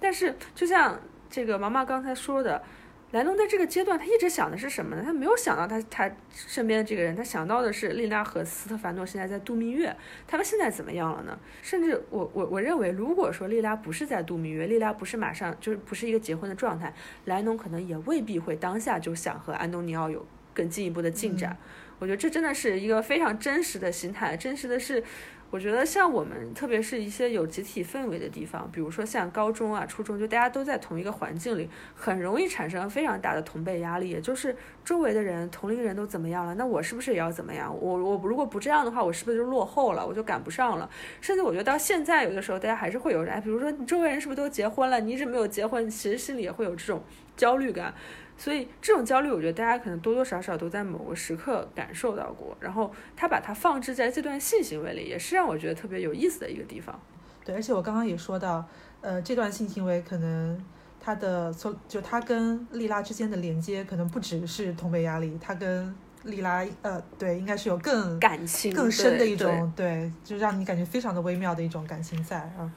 [0.01, 2.63] 但是，就像这个毛毛刚才说的，
[3.13, 5.03] 莱农在这个阶段，他一直想的是什么呢？
[5.05, 9.95] 他没有想到他他身边的这个人，他想到的是丽拉和斯特凡诺现在在度蜜月，
[10.27, 11.39] 他们现在怎么样了呢？
[11.63, 16.93] 甚至我我我认为，如果说丽拉不是在度蜜月，丽拉不是马上就是不是一个结婚的状态，
[17.25, 21.57] 莱农可能也未必会当下就想和安东尼奥有更进一步的进展。
[21.99, 25.03] 我觉得这真的是一个非常真实的心态，真实的是。
[25.57, 34.11] 我觉得像我们，特别是一些有集体氛围的地方，比如说像高中啊、初中，就大家都在同一个环境里，很容易产生非常大的同辈压力。
[34.11, 37.75] 也就是周围的人、同龄人都怎么样了，那我是不是也要怎么样？
[37.81, 40.07] 我我如果不这样的话，我是不是就落后了？
[40.07, 40.91] 我就赶不上了？
[41.23, 45.01] 甚至我觉得到现在，有的时候大家还是会有人，哎，比如说你周围人是不是都结婚了？
[45.01, 47.03] 你一直没有结婚，其实心里也会有这种
[47.35, 47.95] 焦虑感。
[48.39, 52.57] 所以这种焦虑，我觉得大家可能多多少少都在某个时刻感受到过。
[52.61, 57.01] 然后他把它放置在这段性行为里，也是让我觉得特别有意思的一个地方。
[57.45, 58.65] 对，而且我刚刚也说到，
[59.01, 60.63] 呃，这段性行为可能
[61.01, 65.95] 他的从就他跟莉拉之间的连接，可能不只是同辈压力，他跟
[66.25, 72.71] 莉拉呃，对，应该是有更感情更深的一种对，就让你感觉非常的微妙的一种感情在啊。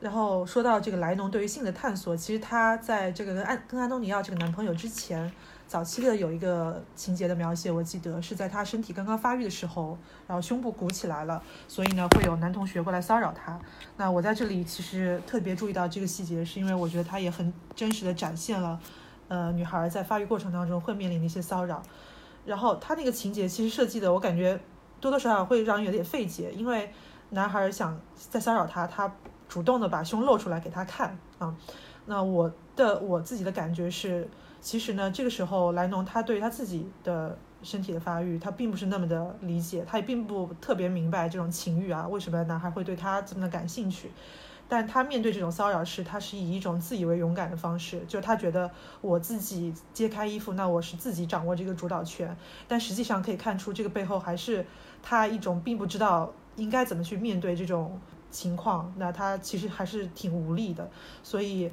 [0.00, 5.32] 然后说到这个莱农对于性的探索，其实他在这个跟安跟安东尼奥这个男朋友之前，
[5.66, 13.58] 早期的有一个情节的描写，我记得是在他身体刚刚发育的时候，然后胸部鼓起来了，所以呢会有男同学过来骚扰他。
[13.96, 18.78] 那我在这里其实特别注意到这个细节，是因为我觉得他也很真实的展现了，
[19.26, 21.82] 呃，女孩在发育过程当中会面临的一些骚扰。
[22.46, 24.58] 然后他那个情节其实设计的，我感觉
[25.00, 26.90] 多多少少会让人有点费解，因为
[27.30, 29.12] 男孩想在骚扰他，他
[29.48, 31.56] 主动的把胸露出来给他看啊。
[32.06, 34.28] 那我的我自己的感觉是，
[34.60, 44.10] 其实呢，这个时候莱农他对他自己的身体的发育，他并不是那么的理解，他也并不特别明白这种情欲啊，为什么男孩会对他这么的感兴趣。
[44.70, 52.36] 但他面对这种骚扰时，他是以一种自以为勇敢的方式，就他觉得我自己揭开衣服，那我是自己掌握这个主导权。
[52.66, 54.66] 但实际上可以看出，这个背后还是
[55.02, 57.98] 他一种并不知道应该怎么去面对这种
[58.30, 60.88] 情况，那他其实还是挺无力的。
[61.22, 61.70] 所以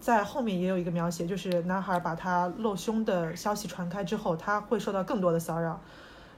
[0.00, 5.80] 在后面也有一个描写，就是男孩把他露胸的消息传开之后，他会受到更多的骚扰，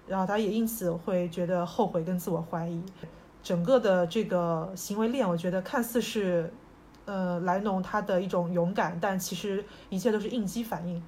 [0.07, 2.83] 然后他也因此会觉得后悔跟自我怀疑。
[3.43, 6.53] 整个的这个行为链，我觉得看似是，
[7.07, 11.03] 呃，莱农他的一种勇敢，但其实一切都是应激反应。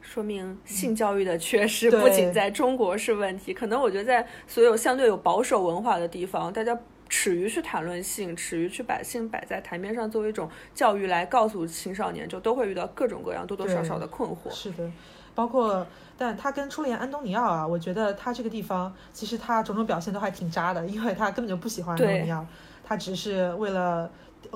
[0.00, 6.78] 说明性教育的缺失不仅在中国是问题，可能我觉得在所有相对有保守文化的地方，大家
[7.16, 14.50] 耻于去谈论性，耻于去把性摆在台面上作为一种教育来告诉青少年，就都会遇到各种各样多多少少的困惑。
[14.50, 14.90] 是的，
[15.32, 15.86] 包括，
[16.18, 22.44] 但他跟初恋安东尼奥啊，我觉得他这个地方其实他种种表现都还挺渣的，因为他根本就不喜欢安东尼奥，
[22.82, 24.10] 他只是为了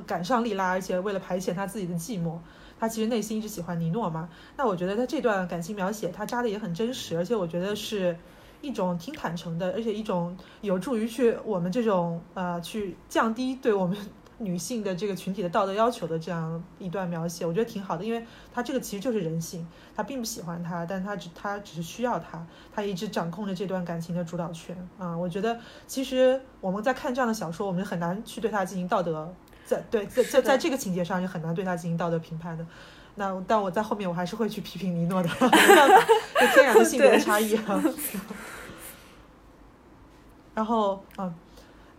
[0.04, 2.36] 赶上莉拉，而且为了排遣他自己的寂寞。
[2.80, 8.16] 他其实内心一直喜欢尼诺嘛，那我觉得他这段感情描写他扎的也很真实，而且我觉得是
[8.60, 13.96] 一种挺坦诚的，而且一种有助于去我们这种呃去降低对我们
[14.38, 19.66] 女性的这个群体的道德要求的这样一段描写，我觉得挺好的，因为他这个其实就是人性，
[19.96, 32.64] 他并不喜欢他，但他只他只是需要他，他一直掌控着这段感情的主导权啊、我觉得其实我们在看这样的小说，我们很难去对他进行道德在对在在在这个情节上是很难对他进行道德评判的。
[33.18, 36.06] 那但我在后面我还是会去批评尼诺的， 没办法，
[36.40, 37.82] 就天然的性别 差异啊。
[40.54, 41.32] 然后嗯，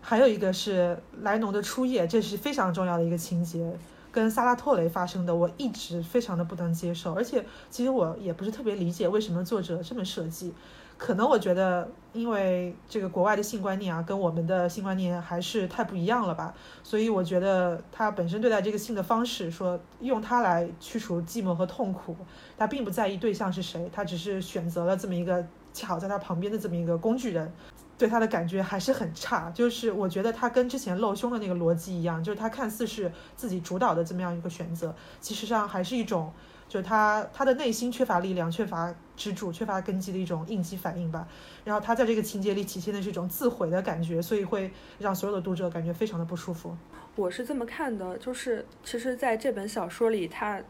[0.01, 3.77] 还有一个是莱农的初夜，这是非常重要的一个情节。
[4.11, 10.51] 跟萨拉托雷发生的，我一直非常的不能接受，而且其实我也不是特别理解为什么作者这么设计。
[10.99, 22.15] 可能我觉得，因为这个国外的性观念啊，跟我们的性观念还是太不一样了吧，所以我觉得他本身对待这个性的方式，说用它来驱除寂寞和痛苦，
[22.57, 27.49] 他并不在意对象是谁，他只是选择了这么一个恰好在他旁边的这么一个工具人。
[27.97, 36.31] 对他的感觉还是很差，就是我觉得他跟之前露胸的那个逻辑一样，就是他看似是自己主导的这么样一个选择，其实上还是一种，
[36.69, 41.27] 就是他他的内心缺乏力量、缺乏支柱、缺乏根基的一种应激反应吧。
[41.65, 46.77] 然后他在这个情节里体现的是一种自毁的感觉，所以会让所有的读者感觉非常的不舒服。
[47.15, 50.61] 我是这么看的，就是其实在这本小说里，他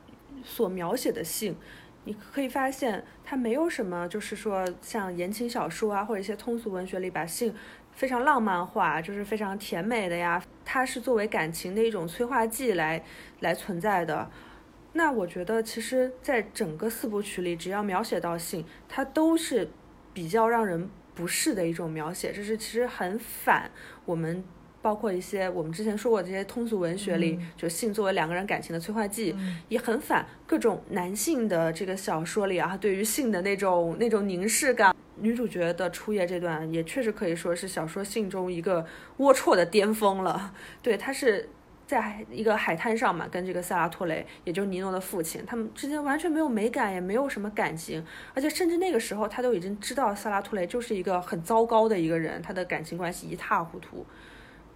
[0.43, 1.55] 所描写的性。
[2.05, 7.53] 你可以发现，它没有什么，就是说像言情小说啊，或者一些通俗文学里把性
[7.91, 10.41] 非常浪漫化，就是非常甜美的呀。
[10.63, 13.03] 它是作为感情的一种催化剂来
[13.41, 14.27] 来存在的。
[14.99, 19.69] 那我觉得，其实在整个四部曲里，只要描写到性，它都是
[20.13, 22.33] 比较让人不适的一种描写。
[22.33, 23.71] 这是其实很反
[24.03, 24.43] 我们。
[24.81, 29.35] 包括一些我们之前说过这些通俗文学里，就性作为两个人感情的催化剂，
[29.67, 34.95] 也很反各种男性的这个小说里啊，对于性的那种那种凝视感。
[35.17, 38.85] 女主角的初夜这段也确实可以说是小说性中一个
[39.17, 40.53] 龌龊的巅峰了。
[40.81, 41.49] 对，它是
[41.89, 54.05] 在一个海滩上嘛，跟这个萨拉托雷，也就是尼诺的父亲，他们之间完全没有美感，也没有什么感情，而且甚至那个时候他都已经知道萨拉托雷就是一个很糟糕的一个人，他的感情关系一塌糊涂。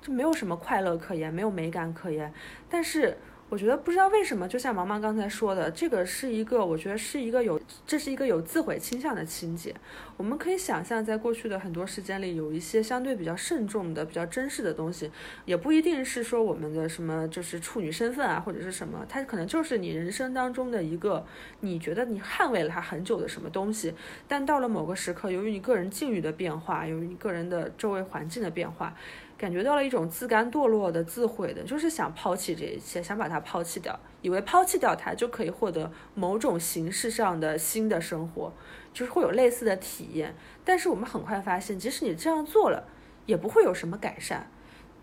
[0.02, 2.34] 就没有什么快乐可言，没有美感可言，
[2.67, 3.15] 但是。
[3.49, 9.75] 我觉得不知道为什么，就像毛毛刚才说的，这个是一个，我觉得是一个有，这是一个有自毁倾向的情节。
[10.17, 15.12] 我们可以想象，在过去的很多时间里，有一些相对比较慎重的、比较珍视的东西，
[15.45, 21.23] 也不一定是说我们的什么就是处女身份啊，或者是什么，它可能就是你人生当中的一个，
[21.60, 23.93] 你觉得你捍卫了它很久的什么东西，
[24.27, 28.95] 但到了某个时刻，由于你个人境遇的变化，由于你个人的周围环境的变化。
[29.43, 38.53] 感觉到了一种自甘堕落的、自毁的，就是想抛弃这一切，想把它抛弃掉，以为抛弃掉它就可以获得某种形式上的新的生活，
[38.93, 40.34] 就是会有类似的体验。
[40.63, 42.88] 但是我们很快发现，即使你这样做了，
[43.25, 44.49] 也不会有什么改善。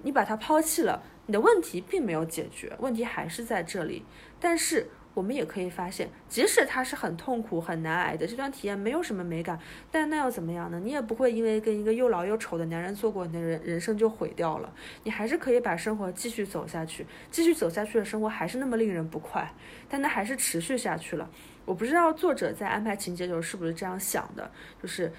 [0.05, 4.07] 你把它抛弃了，你的问题并没有解决，问题还是在这里。
[4.41, 4.89] 但是。
[5.13, 9.59] 我们也可以发现，即使它是很痛苦、很难挨的这段体验，没有什么美感，
[9.91, 10.81] 但那又怎么样呢？
[10.83, 14.73] 你也不会因为跟一个又老又丑的男人做过，你的人人生就毁掉了。
[15.03, 19.53] 你还是可以把生活继续走下去，继续走下去的生活还是那么令人不快，
[19.89, 21.29] 但它还是持续下去了。
[21.65, 25.13] 我不知道作者在安排情节的时候是不是这样想的，就是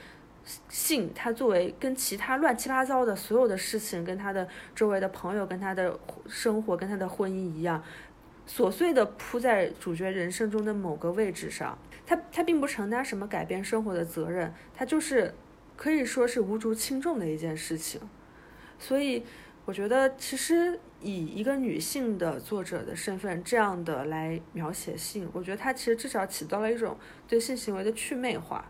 [0.69, 7.83] 性，它作为跟其他乱七八糟的所有的事情，跟他的周围的朋友、跟他的生活、跟他的婚姻一样。
[8.47, 15.33] 琐碎的铺在主角人生中的某个位置上，他他并不承担什么改变生活的责任，他就是
[15.77, 18.01] 可以说是无足轻重的一件事情。
[18.77, 19.23] 所以，
[19.65, 28.69] 我觉得其实以一个女性的作者的身份这样的来描写性，我觉得她其实至少起到了一种对性行为的去魅化。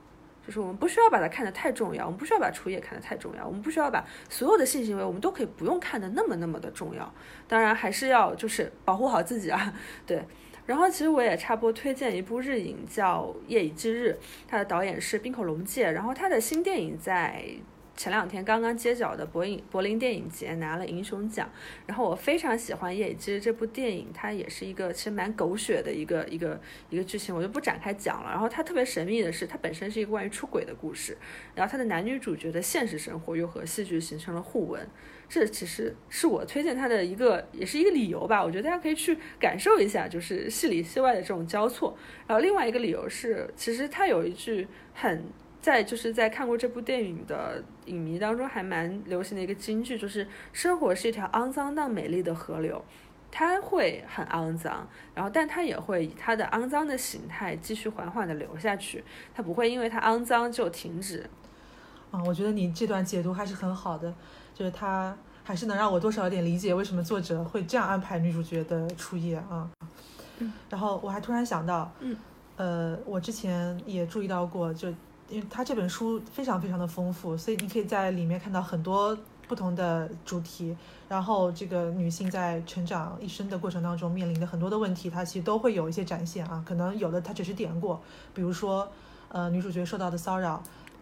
[0.52, 7.10] 就是我们不需要把它看得太重要，我们不需要把初夜看得太重要，我们不需要把所有的性行为，我们都可以不用看得那么那么的重要。
[7.48, 9.74] 当然还是要就是保护好自己啊，
[10.06, 10.22] 对。
[10.66, 17.46] 然后其实我也差不多推荐一部日影叫《夜以继日》，它的导演是冰口龙介，然后他的新电影在。
[18.02, 21.48] 前两天刚刚揭晓的柏影柏林电影节拿了银熊奖，
[21.86, 26.60] 然后我非常喜欢《夜以继日》这部电影，它也是一个其实蛮狗血的一个一个
[26.90, 28.32] 一个剧情，我就不展开讲了。
[28.32, 31.16] 然后它特别神秘的是，它本身是一个关于出轨的故事，
[31.54, 34.90] 然后它的男女主角的现实生活又和戏剧形成了互文，
[35.30, 38.44] 这其实是我推荐它的一个也是一个理由吧。
[38.44, 41.96] 我觉得大家可以去感受一下，就是戏里戏外的这种交错。
[42.26, 45.24] 然后另外一个理由是，其实它有一句很。
[45.62, 52.84] 在就是在看过这部电影的影迷当中，还蛮流行的一个金句，就是生活是一条肮脏但美丽的河流，
[53.30, 59.04] 它会很肮脏，然后但它也会以它的肮脏的形态继续缓缓的流下去，
[59.36, 61.30] 它不会因为它肮脏就停止。
[62.10, 64.12] 啊，我觉得你这段解读还是很好的，
[64.56, 69.70] 就是它还是能让我多少有点理解为什么作者会这样安排女主角的初夜啊。
[70.40, 72.18] 嗯，然后我还突然想到，嗯，
[72.56, 74.92] 呃，我之前也注意到过，就。
[75.32, 79.18] 因为他这本书非常非常的丰富，所以你可以在里面看到很多
[79.48, 80.76] 不同的主题，
[81.10, 86.64] 然后这个女性在成长一生的过程当中面临的很多的问题，它其实都会有一些展现啊。
[86.68, 88.02] 可能有的它只是点过，
[88.34, 88.88] 比如说
[89.30, 90.62] 呃女主角受到的骚扰，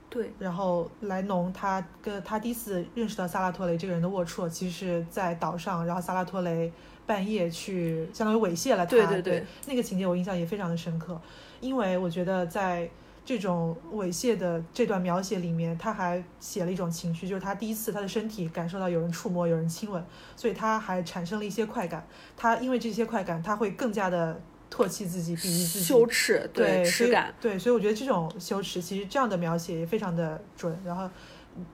[0.10, 6.72] 对，然后莱农他跟他第一次认识到萨拉托雷这个人的龌龊，其实是在岛上，然后萨拉托雷
[7.06, 11.20] 半夜去相当于猥亵了他，对对对对那个情节我印象也非常的深刻，
[11.60, 12.90] 因为我觉得在
[13.30, 20.04] 这种猥亵的这段描写里面，他还写了一种情绪，就是他第一次他的身体感受到有人触摸、有人亲吻，
[20.36, 22.08] 所以他还产生了一些快感。
[22.36, 30.76] 他因为这些快感，他会更加的唾弃自己、鄙夷自己，羞耻，对，所以耻感，对，所以我觉得这种羞耻，其实这样的描写也非常的准。
[30.84, 31.08] 然后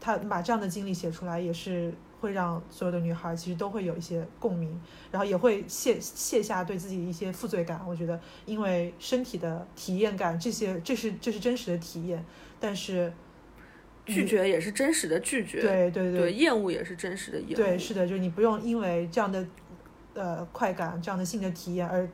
[0.02, 1.94] 他把这样的经历写出来，也是
[2.26, 7.80] 会让所有的女孩其实都会有一些共鸣，然后也会卸卸下对自己一些负罪感。
[7.88, 12.26] 我觉得，因为身体的体验感，这些这是这是真实的体验，
[12.60, 13.14] 但是
[14.08, 19.46] 拒绝也是真实的拒绝，对对对，厌恶也是真实的厌恶，对，是的，就是你不用因为这样的
[20.16, 22.10] 呃快感、这样的性的体验而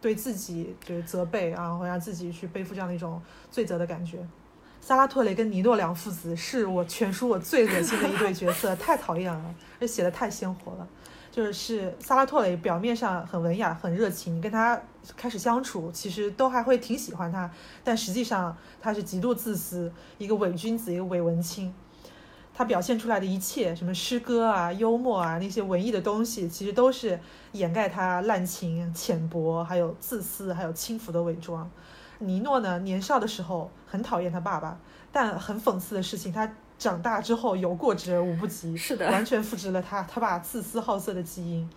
[0.00, 4.18] 对自己就是责备啊，会让自己去背负这样的一种罪责的感觉。
[4.86, 10.86] 萨拉托雷跟尼诺两父子是我全书我最恶心的一对角色， 太讨厌了，而写的太鲜活了。
[11.32, 14.78] 就是萨拉托雷表面上很文雅、很热情，你跟他
[15.16, 17.50] 开始相处，其实都还会挺喜欢他，
[17.82, 21.72] 但实际上他是极度自私，一个伪君子，一个伪文青。
[22.52, 27.18] 他表现出来的一切，什么诗歌啊、幽默啊，那些文艺的东西，其实都是
[27.52, 31.68] 掩盖他滥情、浅薄，还有自私，还有轻浮的伪装。
[32.18, 34.78] 尼诺呢，年少的时候很讨厌他爸爸，
[35.12, 41.68] 但很讽刺的事情，他长大之后有过之而无不及，是的，完全复制了他他爸自私好色的基因。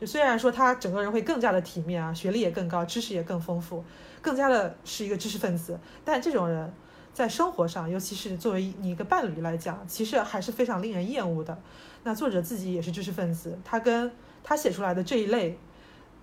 [0.00, 3.84] 就虽然说他整个人会更加的体面啊，学历也更高，知识也更丰富，
[4.22, 6.72] 更加的是一个知识分子，但这种人
[7.12, 11.58] 在生活上，尤其是作为你一个伴侣来讲，其实还是非常令人厌恶的。
[12.02, 14.10] 那作者自己也是知识分子，他跟
[14.42, 15.58] 他写出来的这一类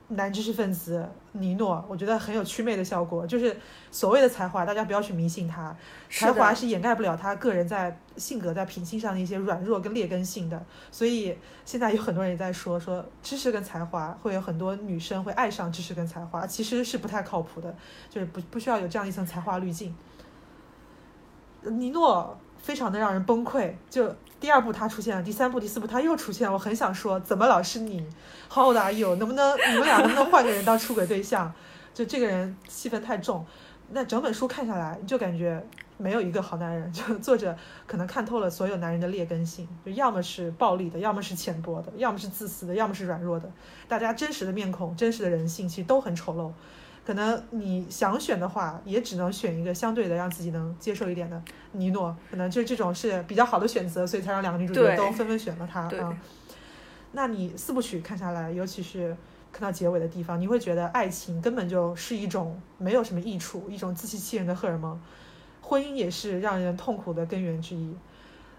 [0.09, 3.27] 男知识分子尼诺，我觉得很有祛魅的效果。
[3.27, 3.55] 就是
[3.91, 5.75] 所谓的才华，大家不要去迷信他，
[6.09, 10.65] 才华是掩盖不了他个人在性格、在品性上的一些软弱跟劣根性的。
[10.91, 17.75] 所以现在有很多人也在说，说知识跟才华会有很多女生会爱上知识跟才华，其实是不太靠谱的，
[18.09, 19.93] 就是不不需要有这样一层才华滤镜。
[21.63, 28.05] 尼诺非常的让人崩溃，就第二部他出现了，第三部、第四部他又出现了，我很想说，怎么老是你
[28.51, 29.15] ？How old are you？
[29.15, 31.53] 能不能你们俩能不能换个人当出轨对象？
[31.93, 33.45] 就这个人戏份太重，
[33.91, 35.65] 那整本书看下来，就感觉
[35.95, 36.91] 没有一个好男人。
[36.91, 37.55] 就作者
[37.86, 43.49] 可能看透了所有男人的劣根性，就要么是暴力的，要么是浅薄的，要么是自私的，要么是软弱的。
[43.88, 46.51] 大家真实的面孔、真实的人性其实都很丑陋。
[47.07, 51.41] 可能你想选的话，也只能选一个相对的让自己能接受一点的
[51.71, 56.13] 尼诺，可能就这种是比较好的选择，所以才让两个女主角都纷纷选了他对啊。
[57.13, 59.15] 那你四部曲看下来，尤其是
[59.53, 64.99] 看到结尾的地方，你会觉得爱情根本就是一种没有什么益处，一种自欺欺人的荷尔蒙。
[65.61, 67.95] 婚姻也是让人痛苦的根源之一。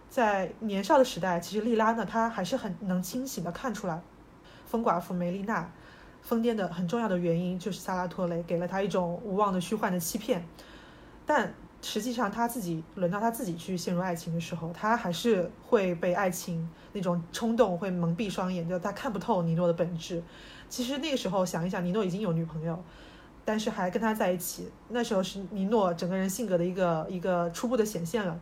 [0.08, 4.00] 在年少的时代，其实莉拉呢，她还是很能清醒的看出来，
[4.64, 5.70] 疯寡妇梅丽娜
[6.28, 10.46] 疯癫的很重要的原因就是萨拉托雷给了他一种无望的虚幻的欺骗，
[11.24, 20.22] 但实际上他自己轮到他自己去陷入爱情的时候，他还是会被爱情那种冲动会蒙蔽双眼，就他看不透尼诺的本质。
[20.68, 22.78] 其实那个时候想一想，尼诺已经有女朋友，
[23.46, 28.38] 但是还跟他在一起，那时候是尼诺整个人性格的一个一个初步的显现了。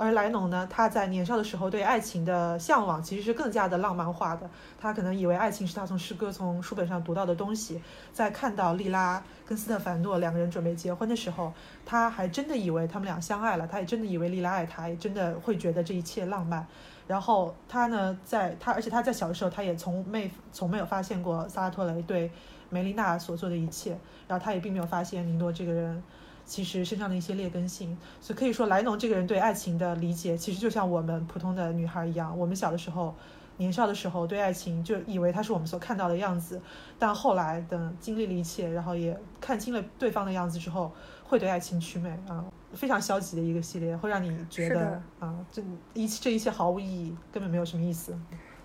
[0.00, 4.48] 而莱农呢，他在年少的时候对爱情的向往其实是更加的浪漫化的。
[4.80, 11.52] 他可能以为爱情是他从诗歌、从书本上读到的东西，在看到莉拉跟斯特凡诺两个人准备结婚的时候，
[11.84, 16.66] 他还真的以为他们俩相爱了，他也真的以为莉拉爱他，也真的会觉得这一切浪漫。
[17.06, 22.30] 然后他呢，在他而且他在小的时候，他也从没从没有发现过萨拉托雷对
[22.70, 26.02] 梅丽娜所做的一切，然后他也并没有发现尼诺这个人
[26.50, 33.14] 其实身上的一些劣根性，所以可以说莱农这个人对爱情的理解，其实就像我们普通的女孩一样，我们小的时候。
[33.60, 36.58] 年少的时候对爱情就以为它是我们所看到的样子，
[36.98, 40.90] 但后来等经历了一切，然后也看清了对方的样子之后，
[41.24, 42.42] 会对爱情祛魅啊，
[42.72, 48.18] 非常消极的一个系列，会让你觉得啊，这一这一切毫无意义，根本没有什么意思。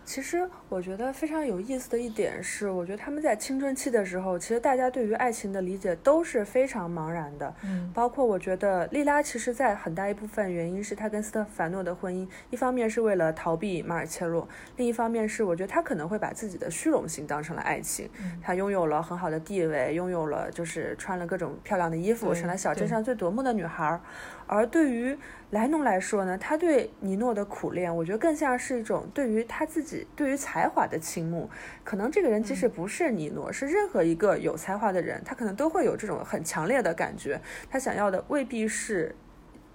[0.06, 7.53] 其实我觉得非常有意思的一点是，我觉得他们在青春期的时候，其实大家对于爱情的理解都是非常茫然的。
[7.64, 14.47] 嗯，包括我觉得莉拉，其实在很大一部分原因是她跟斯特凡诺的婚姻，一方面是为了逃避马尔切洛，
[14.78, 18.08] 另一方面是我觉得他可能会把自己的虚荣心当成了爱情。
[18.43, 23.99] 他拥有了很好的地位，拥有了就是穿了各种漂亮的衣服，成了小镇上最夺目的女孩。
[24.48, 25.18] 而对于
[25.52, 31.50] 莱农来说呢，他对尼诺的苦恋，我觉得更像是一种对于他自己对于才华的倾慕。
[31.84, 37.39] 可能这个人即使不是尼诺，是任何一个有才华的人，他可能都会有这种很强烈的感觉。
[37.70, 39.16] 他想要的未必是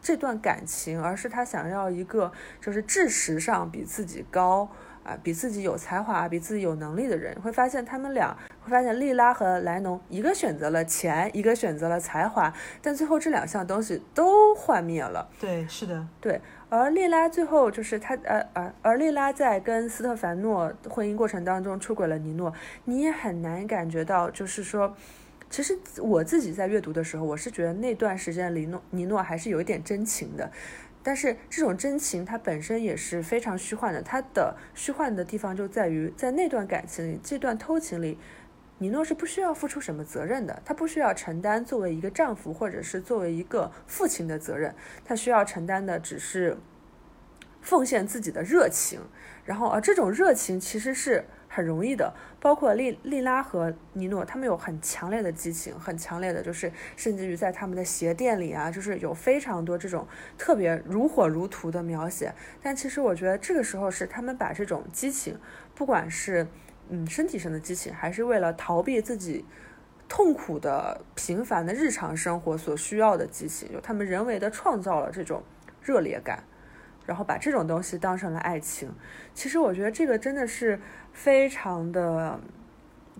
[0.02, 4.68] 这段感情，而是他想要一个就是知识上比自己高。
[5.02, 15.28] 啊，比自己有才华、比自己有能力的人，会发现他们俩会发现利拉和莱农，一个选择了钱，一个选择了才华，但最后这两项东西都幻灭了。
[15.40, 16.40] 对，是的，对。
[16.68, 22.52] 而莉拉最后就是他，呃，而而莉拉在跟斯特凡诺婚姻过程当中出轨了尼诺，
[22.84, 24.94] 你也很难感觉到，就是说，
[25.48, 30.48] 其实我自己在阅读的时候，我是觉得那段时间尼诺尼诺还是有一点真情的。
[31.02, 34.02] 但是这种真情，它本身也是非常虚幻的。
[34.02, 38.18] 它的虚幻的地方就在于，在那段感情里，这段偷情里，
[38.78, 40.62] 尼诺是不需要付出什么责任的。
[40.64, 44.74] 他不需要承担作为一个丈夫或者是作为一个父亲的责任。
[45.04, 46.56] 他需要承担的只是
[47.60, 49.00] 奉献自己的热情。
[49.44, 51.24] 然后，而这种热情其实是。
[51.52, 60.06] 很容易的，包括莉莉拉和尼诺，他们有很强烈的激情，很强烈的，就是甚至于在他们的鞋店里啊，就是有非常多这种
[60.38, 62.32] 特别如火如荼的描写。
[62.62, 65.36] 但其实我觉得这个时候是他们把这种激情，
[65.74, 66.46] 不管是
[66.88, 69.44] 嗯身体上的激情，还是为了逃避自己
[70.08, 75.42] 痛苦的平凡的日常生活所需要的激情，就他们人为的创造了这种
[75.82, 76.44] 热烈感。
[77.06, 78.92] 然后把这种东西当成了爱情，
[79.34, 80.78] 其实我觉得这个真的是
[81.12, 82.38] 非常的，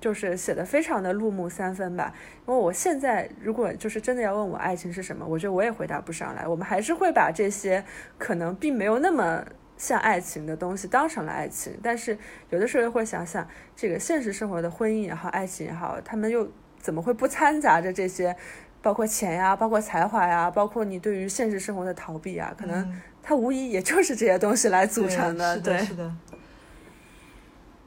[0.00, 2.14] 就是写的非常的入木三分吧。
[2.46, 6.46] 因为我现在如果就是真的要问我爱情是什么，我觉得我也回答不上来。
[6.46, 7.84] 我们还是会把这些
[8.16, 9.44] 可能并没有那么
[9.76, 12.16] 像爱情的东西当成了爱情，但是
[12.50, 18.36] 有的时候又会想想，这个现实生活的婚姻也好，爱情也好，他们又怎么会不掺杂着这些，
[18.80, 23.00] 包括钱呀，包括才华呀，包括你对于现实生活的逃避啊，可能。
[23.30, 26.12] 它无疑也就是这些东西来组成的，对，是的。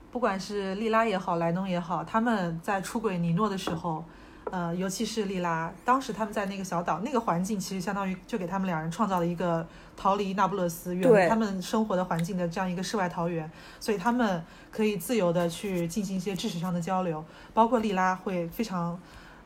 [0.09, 4.05] 不管是莉拉也好，莱农也好，他们在出轨尼诺的时候，
[4.51, 9.67] 呃，尤其是莉拉，当时他们在那个小岛，那个环境其实相当于就给他们两人创造了一个
[9.97, 14.41] 逃离那不勒斯、远离他们生活的环境的这样一个世外桃源，所以他们
[14.71, 17.21] 可以自由的去进行一些知识上的交流，
[17.53, 18.97] 包括莉拉会非常，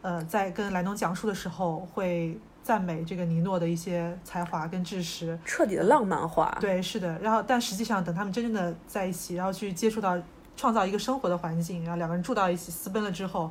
[0.03, 2.37] 呃，在跟莱农讲述的时候会。
[2.67, 6.57] 赞美这个尼诺的一些才华跟知识，彻底的浪漫化。
[6.59, 7.17] 对，是的。
[7.19, 10.21] 然后，但实际上，等他们真正的在一起，然后去接触到
[10.57, 13.49] 创造一个生活的环境，然后两个人住到一起，私奔了之后，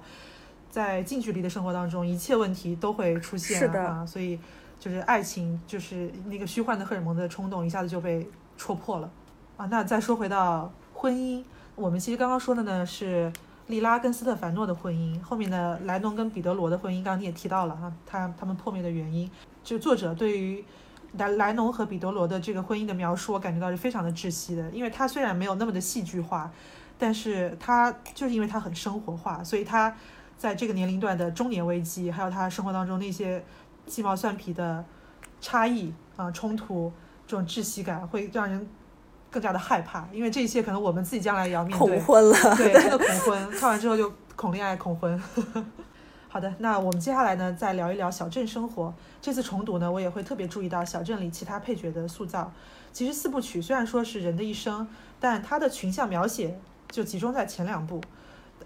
[0.71, 3.59] 在近距离的生活当中，一切问题都会出现。
[3.59, 4.07] 是的。
[4.07, 4.39] 所以，
[4.79, 9.11] 就是爱情，就是那个虚幻的荷尔蒙的冲动，一下子就被戳破了。
[9.57, 11.43] 啊，那再说回到婚姻，
[11.75, 13.33] 我们其实刚刚说的呢是。
[13.69, 19.29] 莉拉跟斯特凡诺的婚姻，后面的莱农跟彼得罗的婚姻，刚刚你也提到了哈，他他们破灭的原因，
[19.64, 20.64] 就作者对于
[21.14, 26.49] 莱莱农和彼得罗的这个婚姻的描述，我感觉到是非常的窒息的，因为他虽然没有那么的戏剧化，
[26.97, 29.97] 但是他就是因为他很生活化，所以他
[30.39, 33.45] 在这个年龄段的中年危机，还有他生活当中那些
[33.87, 34.85] 鸡毛蒜皮的
[35.41, 36.93] 差异啊冲突，
[37.27, 38.69] 这种窒息感会让人。
[39.31, 41.99] 更加的害怕，因为这一切可能我们自己将来也要面对。
[41.99, 43.51] 恐婚了，对，真的恐婚。
[43.59, 45.20] 看完之后就恐恋爱、恐婚。
[46.29, 48.93] 好的，那我们接下来呢，再聊一聊小镇生活。
[49.22, 52.53] 这次重读呢，我也会特别注意到小镇里其他配角的塑造。
[52.93, 54.87] 其实四部曲虽然说是人的一生，
[55.18, 56.59] 但它的群像描写
[56.91, 58.01] 就集中在前两部。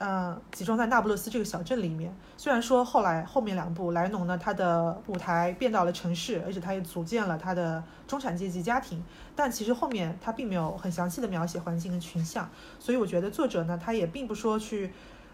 [0.03, 2.11] 嗯，集中在那不勒斯这个小镇里面。
[2.38, 9.05] 虽然说后来后面两部莱农呢，他的舞台变到了城市，而且他也组建了他的中产阶级家庭，
[9.36, 12.48] 但其实后面他并没有很详细的描写环境跟群像。
[12.78, 14.90] 所以我觉得作者呢，他也并不说去，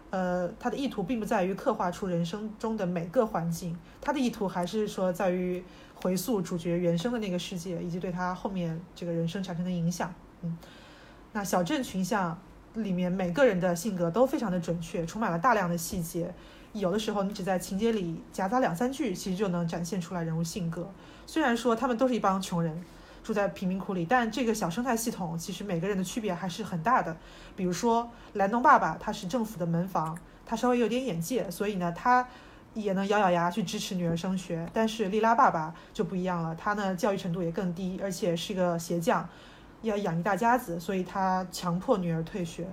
[0.09, 5.63] 呃，他的意图并不在于刻画出人生中的每个环境，他的意图还是说在于
[5.95, 10.13] 回溯主角原生的那个世界，以及对他后面这个人生产生的影响。
[10.41, 10.57] 嗯，
[11.31, 12.37] 那小镇群像。
[12.77, 16.33] 里面每个人的性格都非常的准确，充满了大量的细节。
[16.73, 20.91] 有的时候你只在情节里夹杂两三句，其实就能展现出来人物性格。
[21.25, 22.83] 虽然说他们都是一帮穷人，
[23.23, 27.17] 住在贫民窟里，但这个小生态系统其实每个人的区别还是很大的。
[27.55, 32.27] 比如说兰东爸爸他是政府的门房，他稍微有点眼界，所以呢他
[32.75, 34.69] 也能咬咬牙去支持女儿升学。
[34.71, 39.27] 但是莉拉爸爸就不一样了，他呢教育程度也更低，而且是个鞋匠。
[39.81, 42.67] 要养一大家子，所以他强迫女儿退学。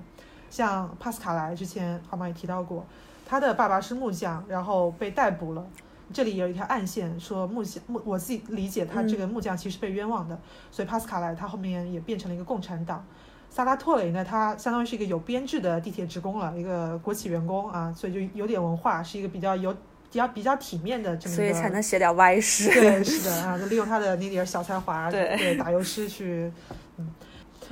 [0.51, 2.87] 像帕斯卡莱之前好像也提到过，
[3.27, 5.67] 他的爸爸是木匠，然后被逮捕了。
[6.13, 10.39] 这里有一条暗线，说木匠木，我自己理解他这个木匠其实被冤枉的，
[10.71, 13.05] 所以帕斯卡莱他后面也变成了一个共产党。
[13.51, 22.69] 萨拉托雷呢，他相当于是一个有编制的地铁职工了，一个国企员工啊，所以就有点文化，是一个比较有比较比较体面的这么一个，所以才能写点歪诗。
[22.69, 26.53] 对， 是的啊，就利用他的那点小才华，对对，打油诗去，
[26.97, 27.09] 嗯。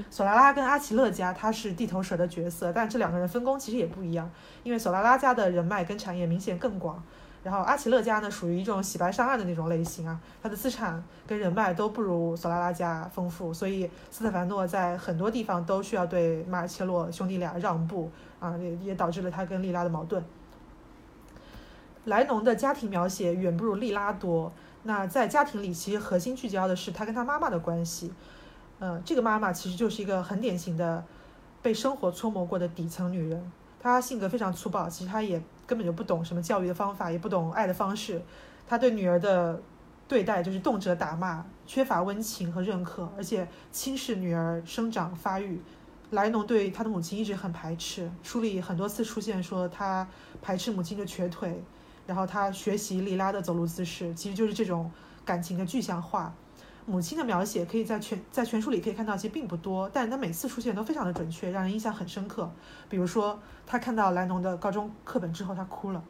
[0.09, 4.31] 索拉拉跟阿奇勒家他是地头蛇的角色，但这两个人分工其实也不一样，
[4.62, 7.03] 因为索拉拉家的人脉跟产业明显更广，
[7.43, 18.11] 然后阿奇勒家呢属于一种洗白上岸的那种类型啊，他的资产跟人脉都不如索拉拉家丰富，所以斯特凡诺在很多地方都需要对马尔切洛兄弟俩让步
[18.41, 20.25] 啊，也也导致了他跟莉拉的矛盾。
[22.07, 24.51] 莱农的家庭描写远不如莉拉多，
[24.85, 28.11] 那在家庭里其实核心聚焦的是他跟他妈妈的关系。
[28.85, 31.05] 嗯，这个妈妈其实就是一个很典型的
[31.62, 33.53] 被生活搓磨过的底层女人。
[33.80, 38.20] 她性格非常粗暴，其实她也根本就不懂什么教育的方法，也不懂爱的方式。
[38.66, 39.62] 她对女儿的
[40.09, 45.62] 对待就是动辄打骂，缺乏温情和认可，而且轻视女儿生长发育。
[46.11, 50.05] 莱农对他的母亲一直很排斥，书里很多次出现说他
[50.43, 51.62] 排斥母亲的瘸腿，
[52.05, 54.91] 然后他学习莉拉的走路姿势，其实就是这种
[55.24, 56.35] 感情的具象化。
[56.85, 62.51] 母亲的描写可以在全在全书里可以看到，其实并不多，但他每次出现都非常的准确，让人印象很深刻。
[62.89, 66.03] 比如说，他看到莱农的高中课本之后，他哭了；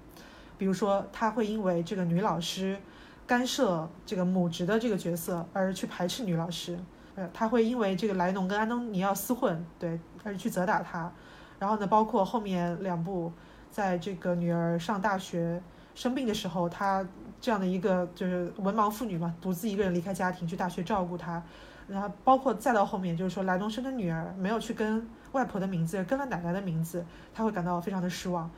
[0.57, 2.79] 比如说，他会因为这个女老师
[3.27, 6.77] 干涉这个母职的这个角色而去排斥女老师；
[7.17, 11.13] 呃，他会因为这个莱农跟安东尼奥厮混，对，而去责打他。
[11.59, 13.31] 然后呢，包括后面两部，
[13.71, 15.63] 在这个女儿上大学
[15.95, 17.07] 生病的时候，他。
[17.43, 21.43] 这样的一个就是文盲妇女嘛，独自一个人离开家庭去大学照顾她，
[21.89, 28.49] 然后包括再到后面就是说莱农生的女儿没有去跟外婆的名字，跟了奶奶的名字，他会感到非常的失望。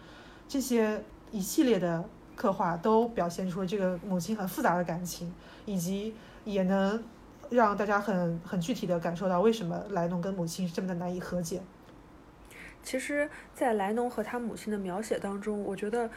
[0.46, 2.04] 这些一系列的
[2.36, 5.32] 刻画都表现出了这个母亲很复杂的感情，
[5.64, 6.14] 以及
[6.44, 7.02] 也能
[7.48, 11.62] 让大家很很具体的感受到为什么莱农跟母亲这么的难以和解。
[12.82, 16.10] 其实，在莱农和他母亲的描写当中，我觉得。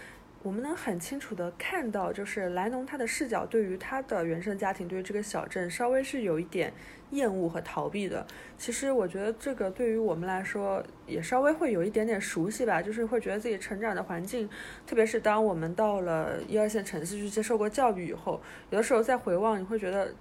[0.48, 6.72] 我们能很清楚的看到，就是莱农他的视角对于他的原生家庭，对于这个小镇，稍微是有一点
[7.10, 8.26] 厌恶和逃避的。
[8.58, 14.50] 其实我觉得这个对于我们来说，也稍微会有一点点熟悉吧，就是会觉得自己成长的环境，
[14.86, 18.40] 特别是当我们到了一二线城市去接受过教育以后，
[18.70, 20.14] 有的时候再回望，你会觉得。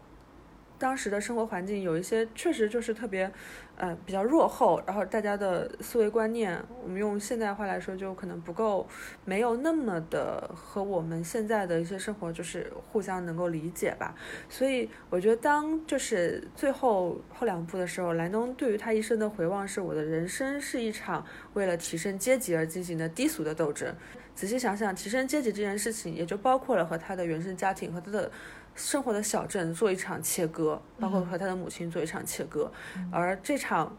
[0.79, 3.31] 当时的生活环境有一些确实就是特别，
[3.77, 8.87] 呃，比较落后，然后大家的思维观念，我们用现代话来说，就可能不够，
[9.25, 14.15] 没有那么的和我们现在的一些生活就是互相能够理解吧。
[14.49, 21.25] 所以我觉得，当就是最后后两部的时候，莱农对于他一生的回望是：我的人生是一场
[21.55, 23.95] 为了提升阶级而进行的低俗的斗争。
[24.35, 28.31] 仔细想想，提升阶级这件事情，也就包括了和他的原生家庭和他的。
[28.77, 32.71] 生活的小镇做一场切割，包括和他的母亲做一场切割，
[33.11, 33.97] 而这场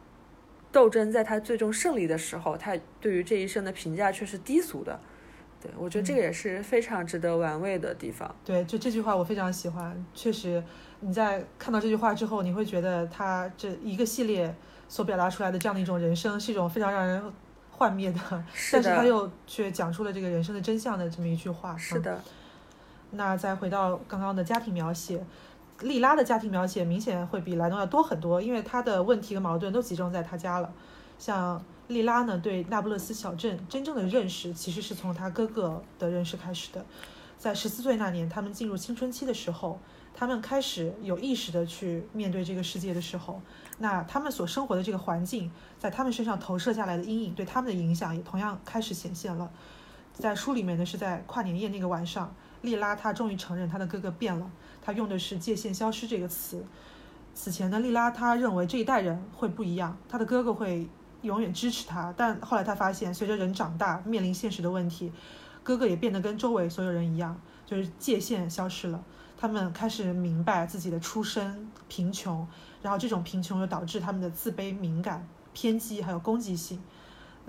[0.71, 4.99] 斗争在他最终胜利的时候，他对于这一生的评价却是低俗的。
[5.59, 8.33] 对我觉得这个也是非常值得玩味的地方。
[8.45, 10.05] 对，就这句话我非常喜欢。
[10.13, 10.63] 确实，
[10.99, 14.55] 你在看到这句话之后，你会觉得他这一个系列
[14.87, 17.33] 所表达出来的这样的一种人生，是一种非常让人
[17.71, 18.19] 幻灭的，
[18.71, 21.75] 但是他又却讲出了这个人生的真相的这么一句话。
[21.75, 22.21] 是的。
[23.11, 25.25] 那再回到刚刚的家庭描写，
[25.81, 30.73] 莉拉的家庭描写明显会比莱农要多很多，因为他的问题和矛盾都集中在他家了。
[31.17, 36.85] 像莉拉呢，对那不勒斯小镇真正的认识，其实是从他哥哥的认识开始的。
[37.37, 39.79] 在十四岁那年，他们进入青春期的时候，
[40.13, 43.39] 他们开始有意识的去面对这个世界的时候，
[43.77, 49.49] 那他们所生活的这个环境，在他们身上投射下来的阴影，对他们的影响也同样开始显现了。
[50.13, 52.35] 在书里面呢，是在跨年夜那个晚上。
[52.61, 54.49] 莉拉她终于承认她的哥哥变了，
[54.81, 56.65] 她用的是“界限消失”这个词。
[57.33, 60.89] 此前呢，莉拉她认为这一代人会不一样，她的哥哥会
[61.21, 62.13] 永远支持她。
[62.17, 65.11] 但后来她发现，随着人长大，面临现实的问题，
[65.63, 69.03] 哥哥也变得跟周围所有人一样，就是界限消失了。
[69.37, 72.47] 他们开始明白自己的出身贫穷，
[72.81, 76.81] 然后这种贫穷又导致他们的自卑、敏感、偏激，还有攻击性。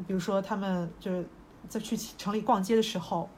[0.07, 1.27] 比如说，他们就是
[1.67, 3.31] 在去城里逛街的时候。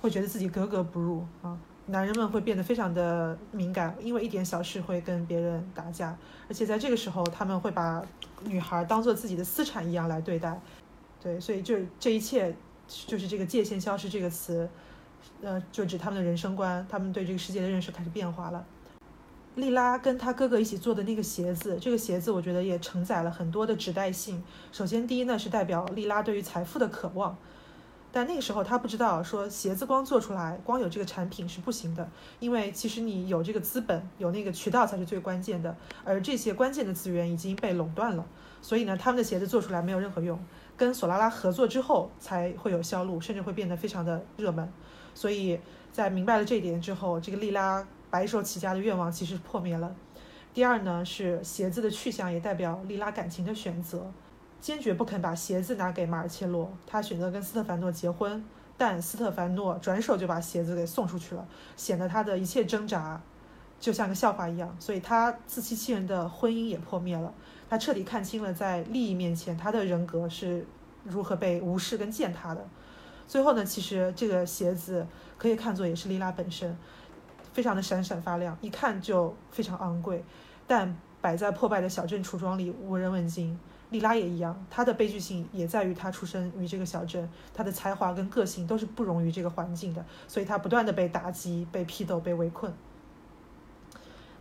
[0.00, 6.16] 会觉得自己格格不入啊，男人们会变得非常的敏感，因为一点小事会跟别人打架，
[6.48, 8.02] 而且在这个时候，他们会把
[8.44, 10.60] 女孩当做自己的私产一样来对待，
[11.22, 12.54] 对，所以就这一切
[12.88, 14.68] 就是这个界限消失这个词，
[15.42, 18.64] 呃，就指他们的人生观，他们对这个世界的认识开始变化了。
[19.56, 24.42] 莉拉跟她哥哥一起做的那个鞋子，这个鞋子我觉得也承载了很多的指代性。
[24.70, 27.36] 首先，第一呢是代表莉拉对于财富的渴望，
[28.12, 32.08] 但那个时候他不知道说鞋子光做出来，光有这个产品是不行的，
[32.40, 38.26] 因为其实你有这个资本，有那个渠道才是最关键的，而这些关键的资源已经被垄断了，
[38.60, 40.38] 所以呢，他们的鞋子做出来没有任何用。
[40.76, 44.72] 跟索拉拉合作之后才会有销路，甚至会变得非常的热门。
[45.14, 45.60] 所以
[45.92, 49.94] 在明白了这一点之后，这个莉拉白手起家的愿望其实破灭了。
[50.52, 54.10] 第二呢，是鞋子的去向也代表莉拉感情的选择，
[54.60, 58.44] 坚决不肯把鞋子拿给马尔切洛，他选择跟斯特凡诺结婚，
[58.76, 61.46] 但斯特凡诺转手就把鞋子给送出去了，
[61.76, 63.20] 显得他的一切挣扎
[63.78, 64.76] 就像个笑话一样。
[64.78, 67.32] 所以他自欺欺人的婚姻也破灭了。
[67.70, 70.66] 他彻底看清了，在利益面前，他的人格是
[71.04, 72.68] 如何被无视跟践踏的。
[73.26, 75.06] 最后呢，其实这个鞋子
[75.38, 76.76] 可以看作也是莉拉本身，
[77.52, 80.22] 非常的闪闪发亮，一看就非常昂贵。
[80.66, 83.58] 但摆在破败的小镇橱窗里，无人问津。
[83.90, 92.72] 莉拉也一样，她的悲剧性也在于她出生于这个小镇，她的才华跟个性都是不容于这个环境的，所以她不断的被打击、被批斗、被围困。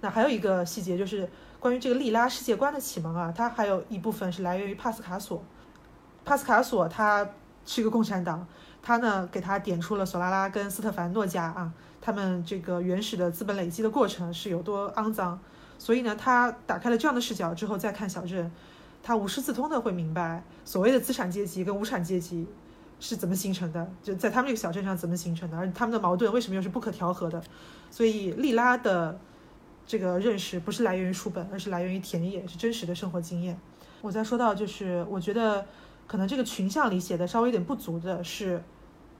[0.01, 1.29] 那还有一个细节就是。
[1.59, 5.43] 关于这个利拉世界观的启蒙啊，它还有一部分是来源于帕斯卡索。
[6.23, 7.29] 帕斯卡索他
[7.65, 8.47] 是一个共产党，
[8.81, 15.37] 他呢给他点出了索拉拉跟斯特凡诺家啊，他们这个原始的资本累积的过程是有多肮脏。
[15.77, 18.49] 所以呢，他打开了这样的视角之后再看小镇，
[19.01, 22.47] 他无师自通的会明白所谓的资产阶级跟无产阶级
[22.99, 27.41] 是怎么形成的，就在他们这个小镇上怎么形成的，而他们的矛盾为什么又是不可调和的。
[27.89, 29.19] 所以利拉的。
[29.87, 33.59] 这个认识不是来源于书本，而是来源于田野，是真实的生活经验。
[34.01, 35.65] 我再说到，就是我觉得
[36.05, 38.61] 可能这个群像里写的稍微有点不足的是，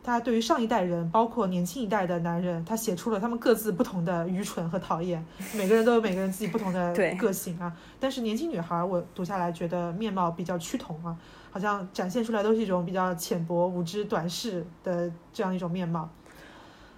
[0.10, 5.24] 他对于上一代人，包括年轻一代的男人，他写出了他们各自不同的愚蠢和讨厌。
[5.55, 7.72] 每个人都有每个人自己不同的个性啊。
[7.99, 11.16] 但是年轻女孩，我读下来觉得面貌比较趋同啊，
[11.51, 16.10] 好像展现出来都是一种比较浅薄、无知、短视的这样一种面貌。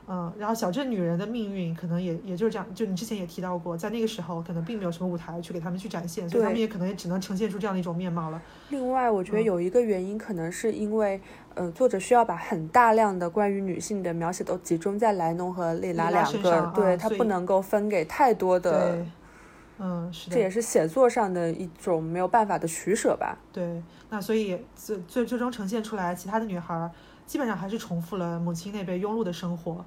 [0.07, 8.41] 嗯，然后小镇女人的命运可能也也就是这样，就你之前也提到过，在那个时候可能并没有什么舞台去给他们去展现，所以他们也可能也只能呈现出这样的一种面貌了。
[8.71, 11.21] 另外，我觉得有一个原因，可能是因为，
[11.55, 19.05] 呃，作者需要把很大量的关于女性的描写都集中在莱农和莉拉两个，对他不能够分给太多的，
[19.79, 23.37] 嗯，是的，这也是写作上的一种没有办法的取舍吧。
[23.51, 26.89] 对，那所以最最最终呈现出来，其他的女孩。
[27.27, 29.85] 基本上还是重复了母亲那辈庸碌的生活，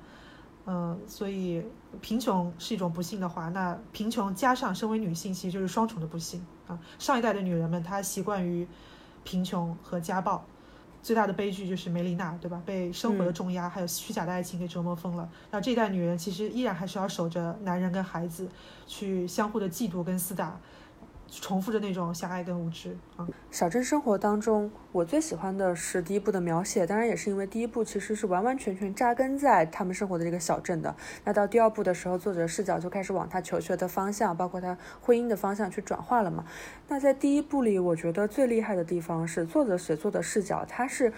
[0.65, 1.63] 嗯，所以
[2.01, 6.79] 贫穷是一种不幸的话，那贫穷加上身为女性，其实就是双重的不幸啊。
[6.99, 8.67] 上一代的女人们，她习惯于
[9.25, 10.43] 贫穷和家暴，
[11.05, 12.63] 最大的悲剧就是梅丽娜，对吧？
[12.65, 15.29] 被生活的重压还有虚假的爱情给折磨疯了。
[15.51, 18.49] 那这一代女人其实依然还是要守着男人跟孩子，
[18.87, 20.59] 去相互的嫉妒跟厮打。
[21.41, 23.27] 重复着那种狭隘跟无知啊！
[23.51, 30.95] 小镇生活当中，我最喜欢的是第一部的描写，当然也是因为第一部其实是完完全全扎根在他们生活的这个小镇的。
[31.25, 36.45] 那到第二部的时候，作者视角就开始往他求学的方向，包括他婚姻的方向去转化了嘛。
[36.89, 41.13] 那在第一部里，我觉得最厉害的地方是作者写作的视角，他是。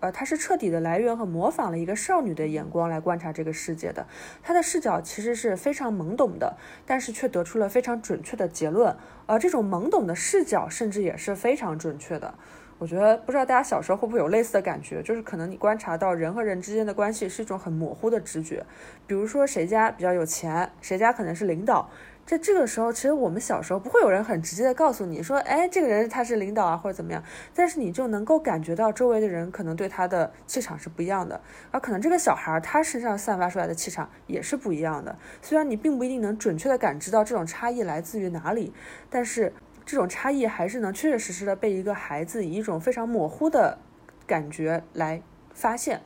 [0.00, 4.06] 呃，他是彻底的来源和模仿了一个少女的眼光来观察这个世界的。
[4.42, 8.94] 他的视角其实是非常懵懂的，但是却得出了非常准确的结论。
[9.26, 12.34] 而这种懵懂的视角，甚至也是非常准确的。
[12.78, 18.64] 我觉得，不知道大家小时候会不会有类似的感觉，就是可能你观察到人和人之间的关系是一种很模糊的直觉。
[19.06, 21.88] 比如说，谁家比较有钱，谁家可能是领导。
[22.26, 27.22] 在这个时候，其实我们小时候不会有人很直接的告诉你说，哎，这个人他是领导啊，或者怎么样。
[27.54, 35.16] 但是你就能够感觉到周围的人可能对他的气场是不一样的，而可能这个小孩他身上散发出来的气场也是不一样的。
[35.40, 38.72] 虽然你并不一定能准确的感知到这种差异来自于哪里，
[39.08, 39.52] 但是
[39.84, 43.78] 这种差异还是能确确实实的被一个孩子以一种非常模糊的
[44.26, 45.22] 感觉来
[45.54, 46.02] 发现。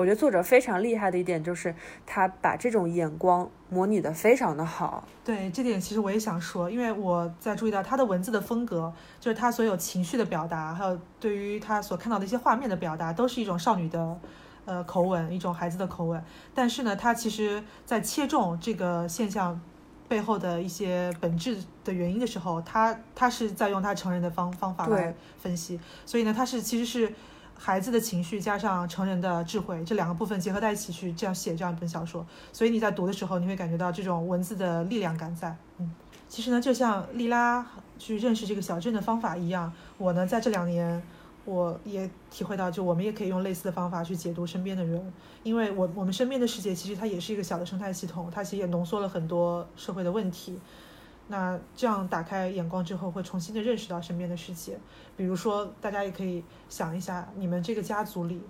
[0.00, 1.74] 我觉得作者非常厉害的一点就是，
[2.06, 5.06] 他把这种眼光模拟的非常的好。
[5.22, 8.90] 对，这点其实我也想说，因为我在注意到他的文字的风格，
[9.20, 14.18] 就是他所有情绪的表达，还有对于他所看到的一些画面的表达，都是一种少女的，
[14.64, 16.24] 呃，口吻，一种孩子的口吻。
[16.54, 19.60] 但是呢，他其实在切中这个现象
[20.08, 25.78] 背后的一些本质的原因的时候，他他是在用他成人的方方法来分析。
[26.06, 27.12] 所以呢，他是其实是。
[27.62, 35.54] 孩子的情绪加上成人的智慧这两个部分结合在一起去这样写这样一本小说，所以你在读的时候你会感觉到这种文字的力量感在。
[35.76, 35.90] 嗯，
[36.26, 37.66] 其实呢，就像莉拉
[37.98, 41.02] 去认识这个小镇的方法一样，我呢在这两年
[41.44, 50.58] 我也体会到，就我们也可以用类似的方法去解读身边的人，因为我我们身边的世界其实它也是一个小的生态系统，它其实也浓缩了很多社会的问题。
[51.30, 54.76] 那这样打开眼光之后，会重新的认识到身边的世界。
[55.16, 58.42] 比如说，大家也可以想一下，你们这个家族里，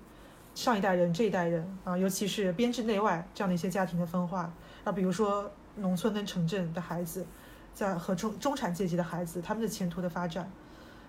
[0.55, 4.51] 上一代人、这一代人啊，尤其是编制内外这样的一些家庭的分化
[4.83, 7.27] 啊，比如说农村跟城镇的孩子，
[7.75, 10.51] 在和中中产阶级的孩子，他们的前途的发展，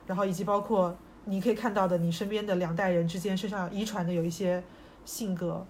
[0.06, 0.94] 然后以及包括
[1.24, 4.62] 你可以看到的，你身边的两代人之间身上遗传的有一些
[5.06, 5.66] 性格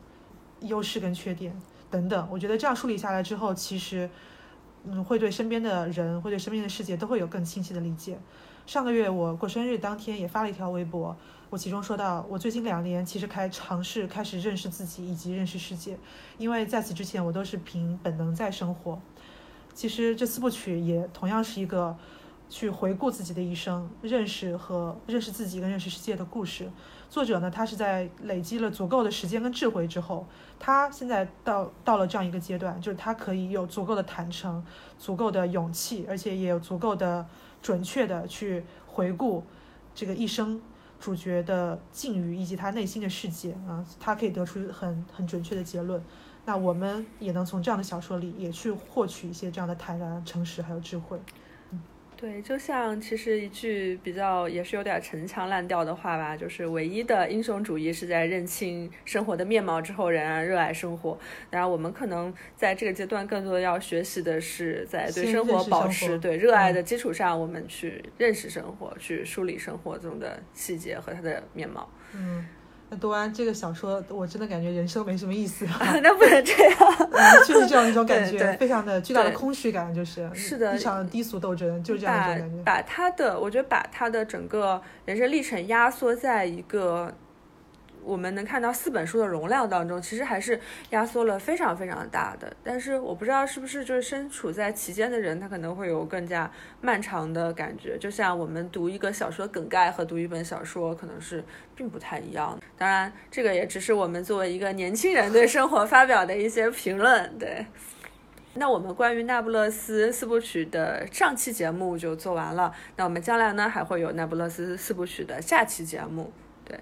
[0.61, 1.55] 优势跟缺点
[1.91, 2.27] 等等。
[2.31, 4.09] 我觉得这样梳理下来之后，其实。
[4.83, 8.17] 嗯，会对身边的人，会对身边的世界都会有更清晰的理解。
[8.65, 11.15] 上个月我过生日当天也发了一条微博，
[11.49, 15.97] 我其中说到，我最近两年其实开尝试开始认识自己以及认识世界，
[16.37, 18.99] 因为在此之前我都是凭本能在生活。
[19.73, 21.97] 其实这四部曲也同样是一个。
[22.51, 26.69] 去回顾自己的一生，认识和认识自己跟认识世界的故事。
[27.11, 30.25] 作者呢，他是在累积了足够的时间跟智慧之后，
[30.57, 34.63] 他现在到到了这样一个阶段，就是他可以有足够的坦诚、
[34.97, 37.27] 足够的勇气，而且也有足够的
[37.61, 39.43] 准确的去回顾
[39.93, 40.61] 这个一生
[41.01, 46.01] 主角的境遇以及他内心的世界啊，他可以得出很很准确的结论。
[46.45, 51.19] 那我们也能从这样的小说里也去获取一些这样的坦然、诚实还有智慧。
[52.21, 61.17] 对，就像其实一句比较也是有点陈腔滥调的话吧，就是唯一的英雄主义是在认清生活的面貌之后仍然热爱生活。
[61.49, 71.89] 当然，我们可能在这个阶段更多的要学习的是在对生活保持对热爱的基础上，我们去认识生活，去梳理生活中的细节和它的面貌。
[72.13, 72.45] 嗯。
[72.91, 75.65] 那读完这个小说，我真的感觉人生没什么意思。
[76.03, 76.77] 那不能这样，
[77.47, 82.63] 就是这样一种感觉，非常的巨大的空虚感，就是是的，一场低俗斗争，就是这样一种感觉。
[82.65, 87.13] 把他的，我觉得把他的整个人生历程压缩在一个。
[88.03, 92.51] 我们能看到四本书的容量当中，其实还是压缩了非常非常大的。
[92.63, 97.97] 但是我不知道是不是就是身处在其间的人，他可能会有更加漫长的感觉。
[97.97, 101.43] 就像我们读一个小说梗概和读一本小说，可能是
[101.75, 102.59] 并不太一样。
[102.77, 107.37] 当然，这个也只是我们作为一个年轻人对生活发表的一些评论。
[107.37, 107.65] 对，
[108.55, 112.73] 那我们关于那不勒斯四部曲的上期节目就做完了。
[112.95, 116.33] 那我们将来呢还会有那不勒斯四部曲的下期节目。
[116.65, 116.79] 对。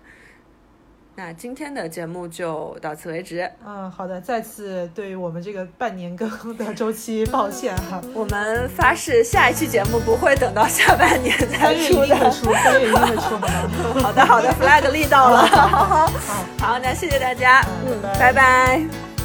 [1.19, 3.45] 那今天的节目就到此为止。
[3.67, 8.01] 嗯，好的，再次对于我们这个半年更的周期 抱歉哈。
[8.13, 13.35] 我们发誓下一期节目不会等到下半年才出的，三月一定会出？
[14.01, 15.39] 好的，好的，flag 立到了。
[15.45, 16.09] 好，
[16.57, 19.18] 好，那谢谢大家，嗯，拜拜。